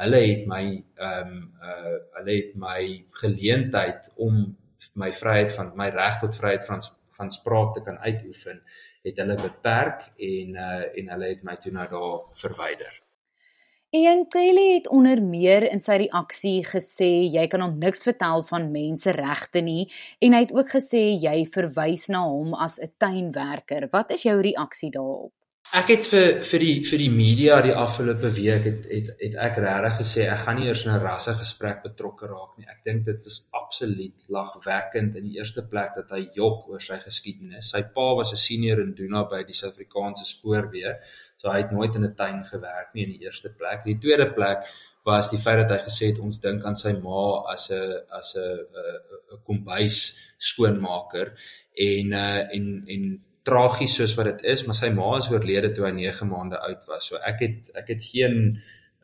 hulle 0.00 0.20
het 0.24 0.46
my 0.48 0.64
ehm 0.96 1.28
um, 1.28 1.38
uh 1.60 1.96
hulle 2.18 2.36
het 2.36 2.56
my 2.56 3.04
geleentheid 3.20 4.10
om 4.16 4.56
my 4.94 5.12
vryheid 5.12 5.52
van 5.52 5.72
my 5.76 5.88
reg 5.92 6.18
tot 6.20 6.36
vryheid 6.36 6.64
van 6.66 6.80
van 7.12 7.30
spraak 7.30 7.74
te 7.74 7.82
kan 7.84 7.98
uitoefen 7.98 8.62
het 9.02 9.16
hulle 9.18 9.36
beperk 9.40 10.04
en 10.16 10.58
uh 10.66 10.82
en 10.98 11.14
hulle 11.14 11.30
het 11.34 11.42
my 11.46 11.56
toe 11.56 11.72
nou 11.72 11.86
daar 11.90 12.20
verwyder. 12.42 12.92
Ian 13.92 14.22
Kelly 14.28 14.74
het 14.74 14.88
onder 14.88 15.20
meer 15.22 15.66
in 15.68 15.82
sy 15.84 15.98
reaksie 16.06 16.62
gesê 16.64 17.10
jy 17.28 17.44
kan 17.52 17.60
hom 17.60 17.74
niks 17.82 18.06
vertel 18.06 18.40
van 18.48 18.70
menseregte 18.72 19.60
nie 19.60 19.84
en 20.24 20.32
hy 20.32 20.40
het 20.46 20.54
ook 20.56 20.72
gesê 20.78 21.02
jy 21.20 21.42
verwys 21.52 22.06
na 22.08 22.22
hom 22.24 22.54
as 22.54 22.78
'n 22.80 22.94
tuinwerker. 22.96 23.88
Wat 23.92 24.10
is 24.16 24.22
jou 24.22 24.40
reaksie 24.40 24.90
daarop? 24.90 25.32
Ek 25.72 25.88
het 25.88 26.04
vir 26.04 26.42
vir 26.44 26.60
die 26.60 26.72
vir 26.84 27.00
die 27.00 27.12
media 27.12 27.54
die 27.64 27.72
afgelope 27.72 28.28
week 28.36 28.66
het 28.66 28.82
het 28.90 29.06
het 29.22 29.36
ek 29.40 29.60
regtig 29.64 29.94
gesê 30.02 30.26
ek 30.28 30.42
gaan 30.42 30.58
nie 30.60 30.66
eers 30.66 30.82
'n 30.84 30.98
rasse 31.00 31.32
gesprek 31.38 31.80
betrokke 31.84 32.28
raak 32.28 32.58
nie. 32.58 32.66
Ek 32.68 32.82
dink 32.84 33.06
dit 33.06 33.28
is 33.30 33.38
absoluut 33.60 34.26
lagwekkend 34.28 35.16
in 35.16 35.24
die 35.30 35.38
eerste 35.38 35.64
plek 35.70 35.96
dat 35.96 36.10
hy 36.10 36.28
jok 36.34 36.68
oor 36.68 36.84
sy 36.88 36.98
geskiedenis. 37.06 37.70
Sy 37.70 37.82
pa 37.94 38.14
was 38.20 38.32
'n 38.32 38.36
senior 38.36 38.80
in 38.80 38.92
Duna 38.92 39.24
by 39.24 39.42
die 39.44 39.54
Suid-Afrikaanse 39.54 40.26
spoorweë, 40.34 40.94
so 41.38 41.48
hy 41.48 41.62
het 41.62 41.72
nooit 41.72 41.94
in 41.94 42.04
'n 42.04 42.14
tuin 42.14 42.44
gewerk 42.44 42.94
nie 42.94 43.04
in 43.04 43.12
die 43.12 43.24
eerste 43.24 43.48
plek. 43.48 43.84
Die 43.84 43.98
tweede 43.98 44.30
plek 44.30 44.68
was 45.04 45.30
die 45.30 45.38
feit 45.38 45.66
dat 45.66 45.70
hy 45.70 45.84
gesê 45.88 46.06
het 46.12 46.18
ons 46.18 46.38
dink 46.38 46.64
aan 46.64 46.76
sy 46.76 46.92
ma 46.92 47.44
as 47.50 47.70
'n 47.70 48.04
as 48.10 48.36
'n 48.36 48.58
'n 49.32 49.42
kombuis 49.42 50.18
skoonmaker 50.36 51.32
en 51.74 52.12
uh 52.12 52.40
en 52.56 52.84
en 52.86 53.31
tragies 53.46 53.96
soos 53.98 54.14
wat 54.18 54.30
dit 54.30 54.44
is, 54.54 54.66
maar 54.66 54.78
sy 54.78 54.90
ma 54.94 55.16
is 55.18 55.30
oorlede 55.32 55.72
toe 55.74 55.86
hy 55.88 55.92
9 55.98 56.28
maande 56.30 56.60
oud 56.62 56.86
was. 56.90 57.08
So 57.10 57.20
ek 57.32 57.44
het 57.46 57.72
ek 57.82 57.94
het 57.94 58.04
geen 58.10 58.36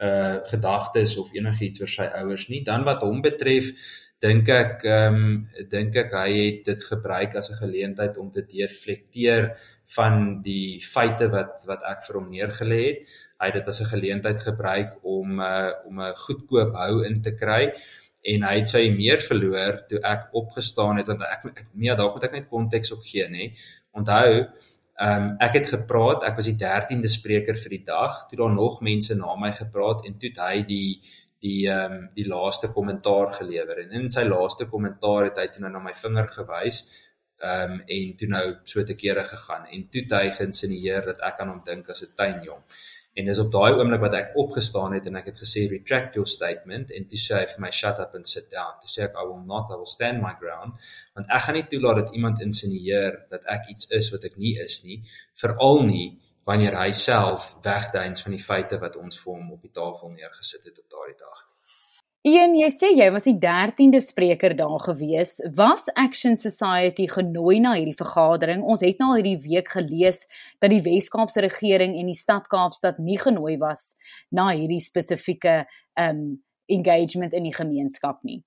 uh 0.09 0.39
gedagtes 0.47 1.17
of 1.19 1.33
enigiets 1.35 1.83
oor 1.83 1.91
sy 1.91 2.07
ouers 2.21 2.47
nie. 2.53 2.63
Dan 2.67 2.85
wat 2.87 3.03
hom 3.03 3.23
betref, 3.23 3.73
dink 4.23 4.51
ek 4.51 4.85
ehm 4.87 5.19
um, 5.19 5.35
dink 5.71 5.97
ek 6.05 6.15
hy 6.15 6.31
het 6.37 6.65
dit 6.71 6.85
gebruik 6.91 7.35
as 7.39 7.51
'n 7.51 7.61
geleentheid 7.63 8.19
om 8.19 8.31
te 8.31 8.43
deflekteer 8.43 9.53
van 9.97 10.43
die 10.43 10.81
feite 10.83 11.29
wat 11.35 11.65
wat 11.67 11.83
ek 11.83 12.05
vir 12.07 12.21
hom 12.21 12.31
neergelê 12.31 12.83
het. 12.87 13.07
Hy 13.41 13.47
het 13.47 13.59
dit 13.59 13.69
as 13.69 13.81
'n 13.81 13.93
geleentheid 13.95 14.41
gebruik 14.41 14.99
om 15.03 15.41
uh 15.41 15.71
om 15.87 16.01
'n 16.01 16.15
goedkoop 16.27 16.75
hou 16.75 17.05
in 17.07 17.23
te 17.23 17.35
kry 17.35 17.73
en 18.23 18.43
hy 18.43 18.55
het 18.59 18.69
sy 18.69 18.83
meer 18.91 19.21
verloor 19.23 19.83
toe 19.89 20.01
ek 20.03 20.35
opgestaan 20.41 20.99
het 21.01 21.07
want 21.11 21.23
ek 21.23 21.65
nee 21.75 21.95
dalk 21.95 22.17
moet 22.17 22.25
ek 22.29 22.33
net 22.39 22.49
konteks 22.51 22.93
ook 22.93 23.05
gee 23.07 23.29
nê 23.29 23.53
Onthou, 23.99 24.33
ehm 24.99 25.23
um, 25.23 25.31
ek 25.47 25.61
het 25.61 25.69
gepraat, 25.75 26.25
ek 26.27 26.39
was 26.41 26.49
die 26.51 26.59
13de 26.59 27.11
spreker 27.11 27.59
vir 27.63 27.77
die 27.77 27.85
dag. 27.87 28.25
Toe 28.29 28.39
daar 28.41 28.55
nog 28.55 28.81
mense 28.83 29.15
na 29.15 29.37
my 29.39 29.53
gepraat 29.55 30.07
en 30.07 30.19
toe 30.19 30.33
hy 30.39 30.63
die 30.67 31.01
die 31.45 31.69
ehm 31.71 31.93
um, 31.93 32.07
die 32.15 32.27
laaste 32.27 32.73
kommentaar 32.75 33.31
gelewer 33.41 33.85
en 33.85 33.93
in 34.01 34.09
sy 34.11 34.25
laaste 34.27 34.67
kommentaar 34.67 35.29
het 35.29 35.39
hy 35.39 35.47
toe 35.53 35.63
nou 35.63 35.71
na 35.75 35.83
my 35.85 35.95
vinger 35.95 36.27
gewys 36.35 36.81
ehm 37.39 37.77
um, 37.77 37.83
en 37.87 38.15
toe 38.19 38.29
nou 38.29 38.45
so 38.65 38.83
te 38.83 38.97
kere 38.99 39.23
gegaan 39.25 39.69
en 39.71 39.85
toe 39.93 40.03
hy 40.11 40.31
geïnsinieer 40.41 41.05
dat 41.13 41.21
ek 41.31 41.45
aan 41.45 41.53
hom 41.55 41.61
dink 41.65 41.91
as 41.95 42.03
'n 42.03 42.17
tuinjong. 42.19 42.63
En 43.19 43.27
dis 43.27 43.39
op 43.43 43.49
daai 43.51 43.73
oomblik 43.75 44.03
wat 44.05 44.15
ek 44.15 44.37
opgestaan 44.39 44.93
het 44.95 45.09
en 45.11 45.19
ek 45.19 45.33
het 45.33 45.41
gesê 45.43 45.65
retract 45.71 46.15
your 46.15 46.29
statement 46.31 46.93
en 46.95 47.09
toe 47.11 47.19
sê 47.19 47.41
hy 47.41 47.49
vir 47.51 47.65
my 47.65 47.71
shut 47.75 47.99
up 48.05 48.15
and 48.15 48.31
sit 48.31 48.47
down. 48.53 48.77
Toe 48.79 48.91
sê 48.93 49.03
ek 49.09 49.19
I 49.19 49.25
will 49.27 49.43
not 49.43 49.73
I 49.75 49.79
will 49.81 49.91
stand 49.91 50.23
my 50.23 50.37
ground 50.39 50.79
want 51.19 51.27
ek 51.27 51.49
gaan 51.49 51.59
nie 51.59 51.67
toelaat 51.73 52.05
dat 52.05 52.15
iemand 52.15 52.45
insinieer 52.47 53.19
dat 53.33 53.49
ek 53.57 53.73
iets 53.75 53.91
is 53.99 54.13
wat 54.15 54.29
ek 54.31 54.39
nie 54.39 54.55
is 54.63 54.79
nie, 54.87 55.01
veral 55.43 55.83
nie 55.89 56.09
wanneer 56.49 56.79
hy 56.79 56.93
self 56.97 57.51
wegduins 57.67 58.23
van 58.25 58.39
die 58.39 58.45
feite 58.45 58.79
wat 58.81 58.97
ons 59.03 59.19
vir 59.21 59.35
hom 59.35 59.51
op 59.59 59.67
die 59.67 59.75
tafel 59.83 60.15
neergesit 60.15 60.71
het 60.71 60.79
op 60.79 60.87
daardie 60.95 61.19
dag. 61.19 61.43
Ian, 62.29 62.53
jy 62.59 62.69
sê 62.75 62.89
jy 62.93 63.07
was 63.15 63.25
die 63.25 63.37
13de 63.41 64.01
spreker 64.05 64.53
daar 64.59 64.83
gewees. 64.85 65.39
Was 65.57 65.87
Action 65.97 66.35
Society 66.37 67.07
genooi 67.09 67.61
na 67.65 67.73
hierdie 67.79 67.97
vergadering? 67.97 68.65
Ons 68.69 68.83
het 68.85 69.01
nou 69.01 69.13
al 69.13 69.21
hierdie 69.23 69.39
week 69.47 69.71
gelees 69.73 70.27
dat 70.61 70.69
die 70.75 70.83
Wes-Kaapse 70.85 71.41
regering 71.47 71.95
en 71.97 72.11
die 72.11 72.19
stad 72.19 72.51
Kaapstad 72.53 72.99
nie 73.01 73.17
genooi 73.23 73.57
was 73.63 73.95
na 74.35 74.51
hierdie 74.51 74.83
spesifieke 74.85 75.63
um 75.97 76.43
engagement 76.69 77.33
in 77.33 77.49
die 77.49 77.55
gemeenskap 77.57 78.21
nie. 78.29 78.43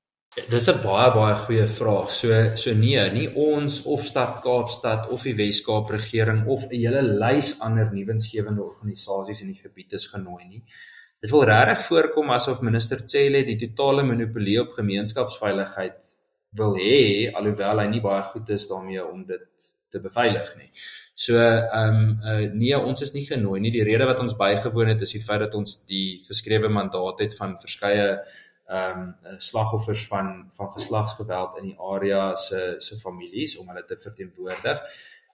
Dis 0.51 0.69
'n 0.69 0.83
baie 0.85 1.09
baie 1.15 1.33
goeie 1.47 1.65
vraag. 1.67 2.11
So 2.11 2.55
so 2.55 2.73
nee, 2.73 3.01
nie 3.09 3.29
ons 3.33 3.81
of 3.83 4.05
stad 4.05 4.43
Kaapstad 4.43 5.09
of 5.09 5.23
die 5.23 5.35
Wes-Kaap 5.35 5.89
regering 5.89 6.45
of 6.45 6.69
'n 6.69 6.77
hele 6.77 7.01
lys 7.01 7.59
ander 7.59 7.89
nuwensgewende 7.89 8.61
organisasies 8.61 9.41
in 9.41 9.47
die 9.47 9.61
gebied 9.63 9.93
is 9.93 10.07
genooi 10.07 10.45
nie. 10.45 10.63
Dit 11.21 11.29
wil 11.29 11.43
regtig 11.45 11.83
voorkom 11.85 12.31
asof 12.33 12.63
minister 12.65 13.03
Cele 13.05 13.43
die 13.45 13.57
totale 13.61 14.03
monopolie 14.03 14.57
op 14.61 14.71
gemeenskapsveiligheid 14.77 15.99
wil 16.57 16.73
hê 16.75 17.29
alhoewel 17.37 17.79
hy 17.83 17.87
nie 17.91 18.01
baie 18.03 18.23
goed 18.31 18.49
is 18.55 18.65
daarmee 18.67 19.03
om 19.05 19.21
dit 19.27 19.45
te 19.91 19.99
beveilig 19.99 20.49
nie. 20.57 20.69
So 21.13 21.37
ehm 21.37 21.99
um, 21.99 22.11
uh, 22.25 22.45
nee, 22.53 22.77
ons 22.77 23.03
is 23.05 23.13
nie 23.13 23.25
genooi 23.27 23.59
nie. 23.61 23.73
Die 23.75 23.85
rede 23.85 24.07
wat 24.09 24.21
ons 24.23 24.37
bygewoon 24.39 24.93
het 24.93 25.03
is 25.05 25.13
die 25.13 25.23
feit 25.23 25.43
dat 25.43 25.57
ons 25.59 25.81
die 25.85 26.21
geskrewe 26.27 26.71
mandaat 26.71 27.21
het 27.25 27.37
van 27.37 27.57
verskeie 27.59 28.07
ehm 28.71 29.01
um, 29.03 29.39
slagoffers 29.43 30.07
van 30.07 30.33
van 30.57 30.73
geslagsgeweld 30.73 31.57
in 31.61 31.71
die 31.71 31.79
area 31.93 32.35
se 32.35 32.61
se 32.79 32.97
families 32.99 33.57
om 33.59 33.67
hulle 33.69 33.85
te 33.85 33.97
verteenwoordig 34.07 34.81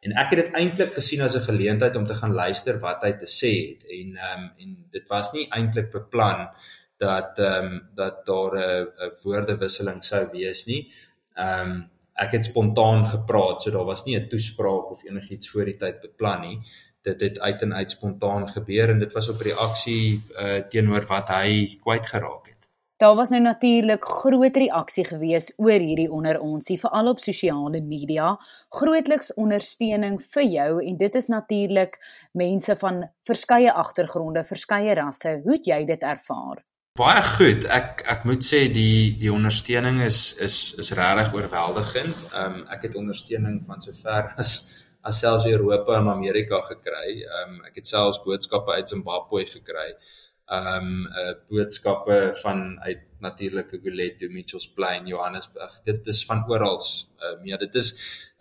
en 0.02 0.12
ek 0.12 0.30
het 0.34 0.40
dit 0.46 0.54
eintlik 0.54 0.94
gesien 0.94 1.22
as 1.22 1.36
'n 1.36 1.48
geleentheid 1.50 1.96
om 1.96 2.06
te 2.06 2.16
gaan 2.16 2.34
luister 2.34 2.80
wat 2.80 3.04
hy 3.04 3.12
te 3.12 3.30
sê 3.40 3.54
het 3.70 3.84
en 4.00 4.16
ehm 4.16 4.44
um, 4.44 4.52
en 4.58 4.70
dit 4.90 5.08
was 5.10 5.32
nie 5.34 5.48
eintlik 5.50 5.92
beplan 5.92 6.50
dat 6.98 7.40
ehm 7.40 7.66
um, 7.66 7.90
dat 7.96 8.26
daar 8.26 8.54
'n 8.56 8.88
'n 9.06 9.12
woordewisseling 9.24 10.04
sou 10.04 10.28
wees 10.32 10.66
nie. 10.66 10.92
Ehm 11.34 11.72
um, 11.72 11.90
ek 12.14 12.32
het 12.32 12.46
spontaan 12.46 13.08
gepraat, 13.08 13.62
so 13.62 13.72
daar 13.72 13.86
was 13.86 14.04
nie 14.06 14.18
'n 14.20 14.28
toespraak 14.28 14.92
of 14.92 15.04
enigiets 15.04 15.50
voor 15.50 15.66
die 15.66 15.76
tyd 15.76 16.02
beplan 16.02 16.42
nie. 16.42 16.60
Dit 17.02 17.22
het 17.22 17.40
uit 17.40 17.62
en 17.62 17.74
uit 17.74 17.92
spontaan 17.92 18.50
gebeur 18.50 18.90
en 18.90 19.00
dit 19.00 19.14
was 19.14 19.30
op 19.30 19.40
reaksie 19.40 20.22
uh, 20.32 20.60
teenoor 20.70 21.06
wat 21.06 21.28
hy 21.28 21.78
kwyt 21.82 22.08
geraak 22.08 22.48
het. 22.48 22.57
Daar 22.98 23.16
was 23.16 23.30
nou 23.30 23.42
natuurlik 23.42 24.06
groot 24.06 24.56
reaksie 24.58 25.04
gewees 25.06 25.52
oor 25.62 25.84
hierdie 25.84 26.10
onder 26.12 26.40
onsie 26.42 26.80
veral 26.82 27.12
op 27.12 27.20
sosiale 27.22 27.82
media, 27.82 28.32
grootliks 28.74 29.30
ondersteuning 29.38 30.18
vir 30.32 30.48
jou 30.50 30.72
en 30.82 30.98
dit 30.98 31.20
is 31.20 31.28
natuurlik 31.30 32.00
mense 32.34 32.76
van 32.82 33.04
verskeie 33.30 33.70
agtergronde, 33.84 34.42
verskeie 34.50 34.98
rasse. 34.98 35.36
Hoe 35.44 35.60
het 35.60 35.70
jy 35.70 35.80
dit 35.86 36.02
ervaar? 36.02 36.64
Baie 36.98 37.22
goed. 37.38 37.70
Ek 37.70 38.02
ek 38.10 38.26
moet 38.26 38.42
sê 38.42 38.66
die 38.74 39.14
die 39.22 39.30
ondersteuning 39.30 40.02
is 40.02 40.34
is 40.42 40.74
is 40.82 40.90
regtig 40.98 41.36
oorweldigend. 41.38 42.30
Ehm 42.34 42.62
um, 42.64 42.64
ek 42.74 42.90
het 42.90 42.98
ondersteuning 42.98 43.62
van 43.70 43.82
sover 43.82 44.34
as 44.42 44.58
as 45.06 45.20
selfs 45.22 45.46
Europa 45.46 46.02
en 46.02 46.10
Amerika 46.10 46.66
gekry. 46.74 47.20
Ehm 47.22 47.60
um, 47.60 47.66
ek 47.70 47.78
het 47.84 47.94
selfs 47.94 48.26
boodskappe 48.26 48.74
uit 48.74 48.90
Zimbabwe 48.90 49.46
gekry 49.46 49.92
ehm 49.92 50.26
um, 50.52 51.06
uh, 51.06 51.34
boodskappe 51.50 52.32
van 52.42 52.80
uit 52.80 53.04
natuurlike 53.20 53.80
Guleto, 53.84 54.30
Mitchells 54.30 54.68
Plain, 54.74 55.08
Johannesburg. 55.08 55.80
Dit 55.84 56.08
is 56.08 56.26
van 56.26 56.44
oral. 56.50 56.78
Uh, 57.20 57.34
ja, 57.44 57.58
dit 57.58 57.76
is 57.76 57.94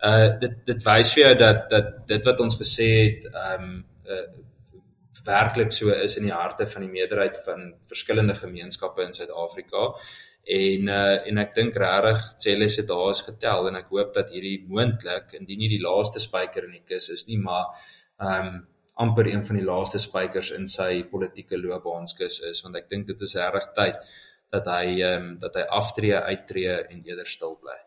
uh 0.05 0.39
dit 0.39 0.59
dit 0.65 0.83
wys 0.85 1.13
vir 1.15 1.23
jou 1.23 1.35
dat 1.39 1.69
dat 1.69 1.87
dit 2.07 2.29
wat 2.29 2.43
ons 2.45 2.59
gesê 2.59 2.89
het 2.97 3.31
um, 3.33 3.79
uh 4.05 4.27
werklik 5.27 5.73
so 5.75 5.91
is 5.91 6.15
in 6.15 6.23
die 6.29 6.31
harte 6.31 6.63
van 6.71 6.85
die 6.85 6.91
meerderheid 6.91 7.35
van 7.43 7.73
verskillende 7.89 8.35
gemeenskappe 8.37 9.03
in 9.03 9.13
Suid-Afrika. 9.13 9.89
En 10.47 10.87
uh 10.93 11.27
en 11.27 11.41
ek 11.43 11.55
dink 11.57 11.75
regtig 11.75 12.23
Celles 12.45 12.77
het 12.79 12.87
daar 12.87 13.09
is 13.09 13.25
getel 13.25 13.67
en 13.67 13.81
ek 13.81 13.91
hoop 13.91 14.13
dat 14.15 14.31
hierdie 14.31 14.63
moontlik 14.69 15.33
indien 15.41 15.65
nie 15.65 15.73
die 15.73 15.83
laaste 15.83 16.21
spyker 16.23 16.69
in 16.69 16.77
die 16.77 16.85
kus 16.85 17.09
is 17.09 17.25
nie, 17.27 17.41
maar 17.41 17.73
um, 18.21 18.61
amper 19.03 19.27
een 19.27 19.45
van 19.45 19.59
die 19.59 19.65
laaste 19.65 19.99
spykers 19.99 20.51
in 20.57 20.67
sy 20.67 21.03
politieke 21.11 21.59
loopbaanskus 21.61 22.39
is 22.51 22.63
want 22.65 22.79
ek 22.79 22.89
dink 22.89 23.07
dit 23.07 23.21
is 23.21 23.35
reg 23.35 23.69
tyd 23.77 24.01
dat 24.53 24.67
hy 24.71 25.01
ehm 25.01 25.23
um, 25.23 25.29
dat 25.39 25.55
hy 25.59 25.65
aftree, 25.79 26.15
uittreë 26.15 26.77
en 26.89 27.03
eerder 27.03 27.27
stil 27.27 27.57
bly. 27.61 27.77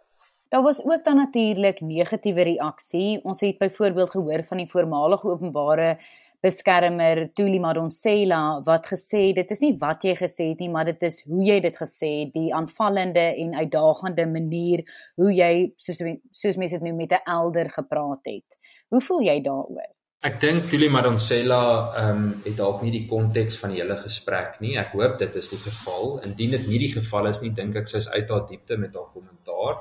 Daar 0.50 0.62
was 0.62 0.84
ook 0.84 1.04
dan 1.04 1.16
natuurlik 1.16 1.80
negatiewe 1.80 2.42
reaksie. 2.42 3.20
Ons 3.22 3.40
het 3.40 3.58
byvoorbeeld 3.58 4.10
gehoor 4.10 4.42
van 4.44 4.58
die 4.58 4.70
voormalige 4.70 5.28
openbare 5.28 5.98
beskermer 6.40 7.28
Tuli 7.34 7.60
Madonsela 7.60 8.60
wat 8.64 8.88
gesê 8.88 9.32
dit 9.36 9.50
is 9.50 9.60
nie 9.60 9.74
wat 9.78 10.04
jy 10.04 10.16
gesê 10.16 10.48
het 10.50 10.60
nie, 10.64 10.70
maar 10.72 10.88
dit 10.88 11.02
is 11.06 11.20
hoe 11.28 11.44
jy 11.44 11.58
dit 11.60 11.76
gesê 11.76 12.10
het, 12.22 12.32
die 12.34 12.54
aanvallende 12.56 13.26
en 13.44 13.54
uitdagende 13.60 14.26
manier 14.26 14.84
hoe 15.20 15.32
jy 15.36 15.52
soos 15.76 16.02
soos 16.42 16.60
mense 16.60 16.78
dit 16.78 16.88
noem 16.88 16.96
met 17.04 17.12
'n 17.12 17.30
elder 17.38 17.70
gepraat 17.70 18.24
het. 18.24 18.58
Hoe 18.88 19.00
voel 19.00 19.22
jy 19.22 19.40
daaroor? 19.40 19.90
Ek 20.20 20.34
dink 20.36 20.66
Tuli 20.68 20.90
Madonsela 20.92 21.62
ehm 21.96 22.18
um, 22.22 22.24
het 22.44 22.56
dalk 22.58 22.82
nie 22.84 22.90
die 22.92 23.06
konteks 23.08 23.54
van 23.56 23.70
die 23.72 23.78
hele 23.80 23.94
gesprek 24.02 24.58
nie. 24.60 24.74
Ek 24.76 24.90
hoop 24.92 25.14
dit 25.22 25.38
is 25.40 25.48
die 25.54 25.60
geval. 25.62 26.18
Indien 26.26 26.52
dit 26.52 26.66
nie 26.68 26.80
die 26.82 26.90
geval 26.92 27.30
is 27.30 27.40
nie, 27.40 27.54
dink 27.56 27.78
ek 27.80 27.88
sy 27.88 28.02
is 28.02 28.08
uit 28.12 28.28
haar 28.28 28.44
diepte 28.50 28.76
met 28.82 28.98
haar 28.98 29.06
kommentaar. 29.14 29.80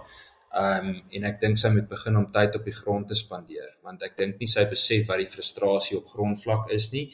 Ehm 0.61 0.87
um, 0.93 0.95
en 1.17 1.27
ek 1.27 1.41
dink 1.43 1.59
sy 1.59 1.73
moet 1.75 1.89
begin 1.91 2.21
om 2.21 2.29
tyd 2.37 2.55
op 2.55 2.71
die 2.71 2.77
grond 2.77 3.11
te 3.11 3.19
spandeer, 3.19 3.67
want 3.83 4.07
ek 4.07 4.15
dink 4.23 4.39
nie 4.39 4.47
sy 4.47 4.63
besef 4.71 5.11
wat 5.11 5.19
die 5.19 5.27
frustrasie 5.33 5.99
op 5.99 6.07
grondvlak 6.15 6.71
is 6.79 6.87
nie. 6.95 7.05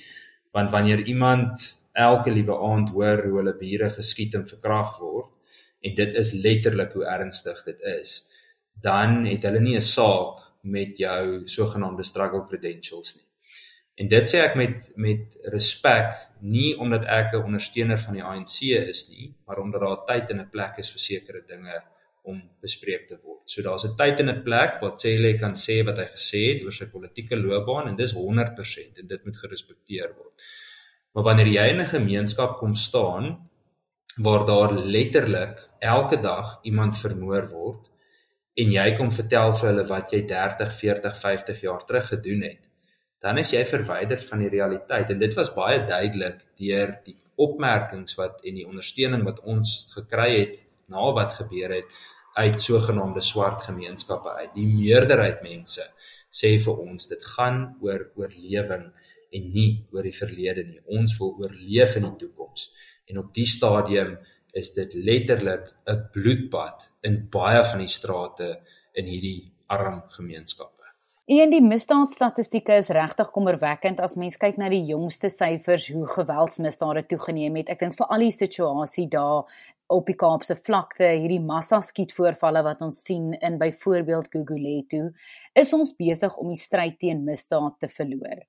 Want 0.53 0.69
wanneer 0.77 1.01
iemand 1.09 1.65
elke 1.97 2.29
liewe 2.29 2.61
aand 2.69 2.93
hoor 2.93 3.25
hoe 3.25 3.39
hulle 3.39 3.57
bure 3.57 3.89
geskiet 3.97 4.37
en 4.37 4.45
verkragt 4.53 5.01
word 5.01 5.33
en 5.81 5.97
dit 5.97 6.13
is 6.21 6.35
letterlik 6.45 6.93
hoe 6.93 7.09
ernstig 7.09 7.65
dit 7.73 7.81
is, 7.97 8.19
dan 8.85 9.23
het 9.25 9.49
hulle 9.49 9.65
nie 9.65 9.79
'n 9.81 9.89
saak 9.95 10.44
met 10.65 10.97
jou 10.97 11.47
sogenaamde 11.47 12.03
struggle 12.03 12.43
credentials 12.49 13.15
nie. 13.15 13.25
En 13.95 14.09
dit 14.11 14.27
sê 14.27 14.41
ek 14.43 14.55
met 14.59 14.87
met 14.99 15.37
respek, 15.53 16.15
nie 16.41 16.73
omdat 16.75 17.05
ek 17.05 17.33
'n 17.33 17.47
ondersteuner 17.49 17.97
van 17.97 18.13
die 18.13 18.23
ANC 18.23 18.57
is 18.75 19.07
nie, 19.09 19.33
maar 19.45 19.59
omdat 19.59 19.81
daar 19.81 20.05
tyd 20.05 20.29
en 20.29 20.39
'n 20.41 20.49
plek 20.49 20.77
is 20.77 20.91
vir 20.91 20.99
sekere 20.99 21.43
dinge 21.47 21.83
om 22.23 22.41
bespreek 22.61 23.07
te 23.07 23.17
word. 23.23 23.41
So 23.45 23.61
daar's 23.61 23.85
'n 23.85 23.95
tyd 23.95 24.19
en 24.19 24.29
'n 24.29 24.43
plek 24.43 24.81
wat 24.81 25.01
hy 25.03 25.37
kan 25.37 25.55
sê 25.55 25.83
wat 25.85 25.97
hy 25.97 26.07
gesê 26.17 26.41
het 26.53 26.63
oor 26.63 26.73
sy 26.73 26.85
politieke 26.85 27.37
loopbaan 27.37 27.87
en 27.87 27.95
dis 27.95 28.13
100% 28.13 28.97
en 28.99 29.07
dit 29.07 29.25
moet 29.25 29.37
gerespekteer 29.37 30.13
word. 30.17 30.35
Maar 31.13 31.23
wanneer 31.23 31.47
jy 31.47 31.67
in 31.73 31.81
'n 31.81 31.95
gemeenskap 31.97 32.57
kom 32.57 32.75
staan 32.75 33.49
waar 34.17 34.45
daar 34.45 34.71
letterlik 34.73 35.69
elke 35.79 36.17
dag 36.21 36.59
iemand 36.63 36.97
vermoor 36.97 37.47
word 37.47 37.94
en 38.55 38.71
jy 38.71 38.85
kom 38.95 39.11
vertel 39.11 39.53
vir 39.57 39.69
hulle 39.71 39.85
wat 39.89 40.13
jy 40.15 40.21
30, 40.29 40.71
40, 40.79 41.19
50 41.21 41.61
jaar 41.65 41.83
terug 41.87 42.07
gedoen 42.13 42.45
het, 42.47 42.69
dan 43.25 43.39
is 43.41 43.51
jy 43.55 43.63
verwyderd 43.67 44.23
van 44.29 44.43
die 44.43 44.51
realiteit 44.53 45.11
en 45.11 45.19
dit 45.19 45.33
was 45.35 45.53
baie 45.55 45.81
duidelik 45.87 46.43
deur 46.59 46.97
die 47.05 47.17
opmerkings 47.41 48.15
wat 48.19 48.43
en 48.47 48.59
die 48.59 48.67
ondersteuning 48.67 49.25
wat 49.27 49.41
ons 49.43 49.73
gekry 49.95 50.29
het 50.35 50.59
na 50.91 51.09
wat 51.15 51.33
gebeur 51.39 51.73
het 51.73 51.95
uit 52.35 52.61
sogenaamde 52.61 53.21
swart 53.23 53.63
gemeenskappe 53.63 54.29
uit. 54.29 54.51
Die 54.55 54.67
meerderheid 54.67 55.41
mense 55.43 55.85
sê 56.31 56.55
vir 56.59 56.81
ons 56.83 57.07
dit 57.11 57.27
gaan 57.35 57.61
oor 57.83 58.09
oorlewing 58.19 58.89
en 59.35 59.47
nie 59.55 59.69
oor 59.95 60.03
die 60.03 60.15
verlede 60.15 60.65
nie. 60.67 60.81
Ons 60.97 61.15
wil 61.19 61.33
oorleef 61.39 61.95
in 61.99 62.09
die 62.09 62.17
toekoms. 62.25 62.69
En 63.09 63.21
op 63.23 63.31
die 63.35 63.47
stadium 63.47 64.17
is 64.55 64.71
dit 64.73 64.93
letterlik 64.93 65.73
'n 65.85 66.07
bloedbad 66.11 66.91
in 67.01 67.27
baie 67.29 67.63
van 67.63 67.79
die 67.79 67.91
strate 67.91 68.61
in 68.93 69.05
hierdie 69.05 69.51
arm 69.67 70.03
gemeenskappe. 70.07 70.75
En 71.25 71.49
die 71.49 71.61
misdaadstatistieke 71.61 72.75
is 72.77 72.91
regtig 72.93 73.31
kommerwekkend 73.33 73.99
as 73.99 74.13
mens 74.15 74.37
kyk 74.37 74.59
na 74.61 74.69
die 74.69 74.83
jongste 74.85 75.31
syfers 75.33 75.87
hoe 75.89 76.05
geweldsmisdade 76.07 77.01
toegeneem 77.09 77.55
het. 77.55 77.71
Ek 77.73 77.79
dink 77.79 77.95
vir 77.97 78.11
al 78.13 78.19
die 78.27 78.35
situasie 78.35 79.07
daar 79.09 79.49
op 79.89 80.05
die 80.05 80.15
Kaapse 80.17 80.55
vlakte, 80.55 81.07
hierdie 81.07 81.41
massa 81.41 81.81
skietvoorvalle 81.81 82.61
wat 82.65 82.81
ons 82.85 83.01
sien 83.01 83.33
in 83.33 83.57
byvoorbeeld 83.57 84.29
Gugulethu, 84.33 85.09
is 85.53 85.73
ons 85.73 85.95
besig 85.97 86.37
om 86.37 86.53
die 86.53 86.61
stryd 86.61 86.99
teen 87.01 87.25
misdaad 87.25 87.79
te 87.79 87.89
verloor. 87.89 88.45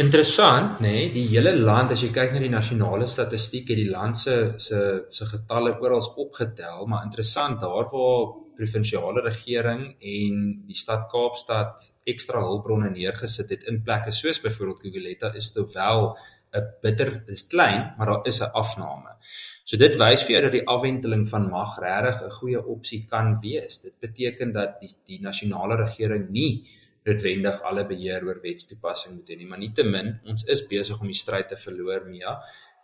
Interessant, 0.00 0.78
nê, 0.80 0.90
nee, 0.90 1.08
die 1.12 1.26
hele 1.34 1.52
land 1.58 1.90
as 1.92 2.00
jy 2.00 2.08
kyk 2.14 2.30
na 2.32 2.40
die 2.40 2.52
nasionale 2.52 3.04
statistiek, 3.06 3.66
het 3.68 3.76
die 3.76 3.90
land 3.90 4.16
se 4.16 4.36
se 4.56 4.78
se 5.10 5.26
getalle 5.28 5.74
oral 5.84 6.00
opgetel, 6.24 6.86
maar 6.86 7.04
interessant 7.04 7.60
daar 7.60 7.90
waar 7.92 8.32
provinsiale 8.56 9.20
regering 9.20 9.82
en 10.00 10.42
die 10.68 10.78
stad 10.78 11.08
Kaapstad 11.12 11.86
ekstra 12.08 12.40
hulpbronne 12.40 12.90
neergesit 12.94 13.52
het 13.52 13.68
in 13.68 13.82
plekke 13.84 14.12
soos 14.16 14.40
byvoorbeeld 14.44 14.80
Gugulethu 14.86 15.32
is 15.36 15.52
dit 15.52 15.74
wel 15.74 16.16
'n 16.54 16.64
bitter 16.82 17.24
is 17.26 17.46
klein, 17.46 17.94
maar 17.96 18.06
daar 18.06 18.26
is 18.26 18.40
'n 18.40 18.52
afname. 18.52 19.16
So 19.64 19.76
dit 19.76 19.96
wys 19.96 20.22
vir 20.22 20.32
jou 20.32 20.42
dat 20.42 20.52
die 20.52 20.66
afwenteling 20.66 21.28
van 21.28 21.48
mag 21.48 21.78
regtig 21.80 22.22
'n 22.22 22.30
goeie 22.30 22.66
opsie 22.66 23.06
kan 23.10 23.40
wees. 23.40 23.80
Dit 23.80 23.94
beteken 24.00 24.52
dat 24.52 24.80
die 24.80 24.94
die 25.06 25.20
nasionale 25.20 25.76
regering 25.76 26.30
nie 26.30 26.66
noodwendig 27.06 27.62
alle 27.68 27.86
beheer 27.86 28.24
oor 28.26 28.40
wetstoepassing 28.42 29.16
moet 29.16 29.32
hê 29.32 29.38
nie, 29.38 29.48
maar 29.50 29.62
nietemin 29.62 30.12
ons 30.28 30.44
is 30.54 30.66
besig 30.70 31.00
om 31.00 31.10
die 31.10 31.18
stryd 31.18 31.48
te 31.52 31.58
verloor, 31.60 32.06
Mia. 32.08 32.36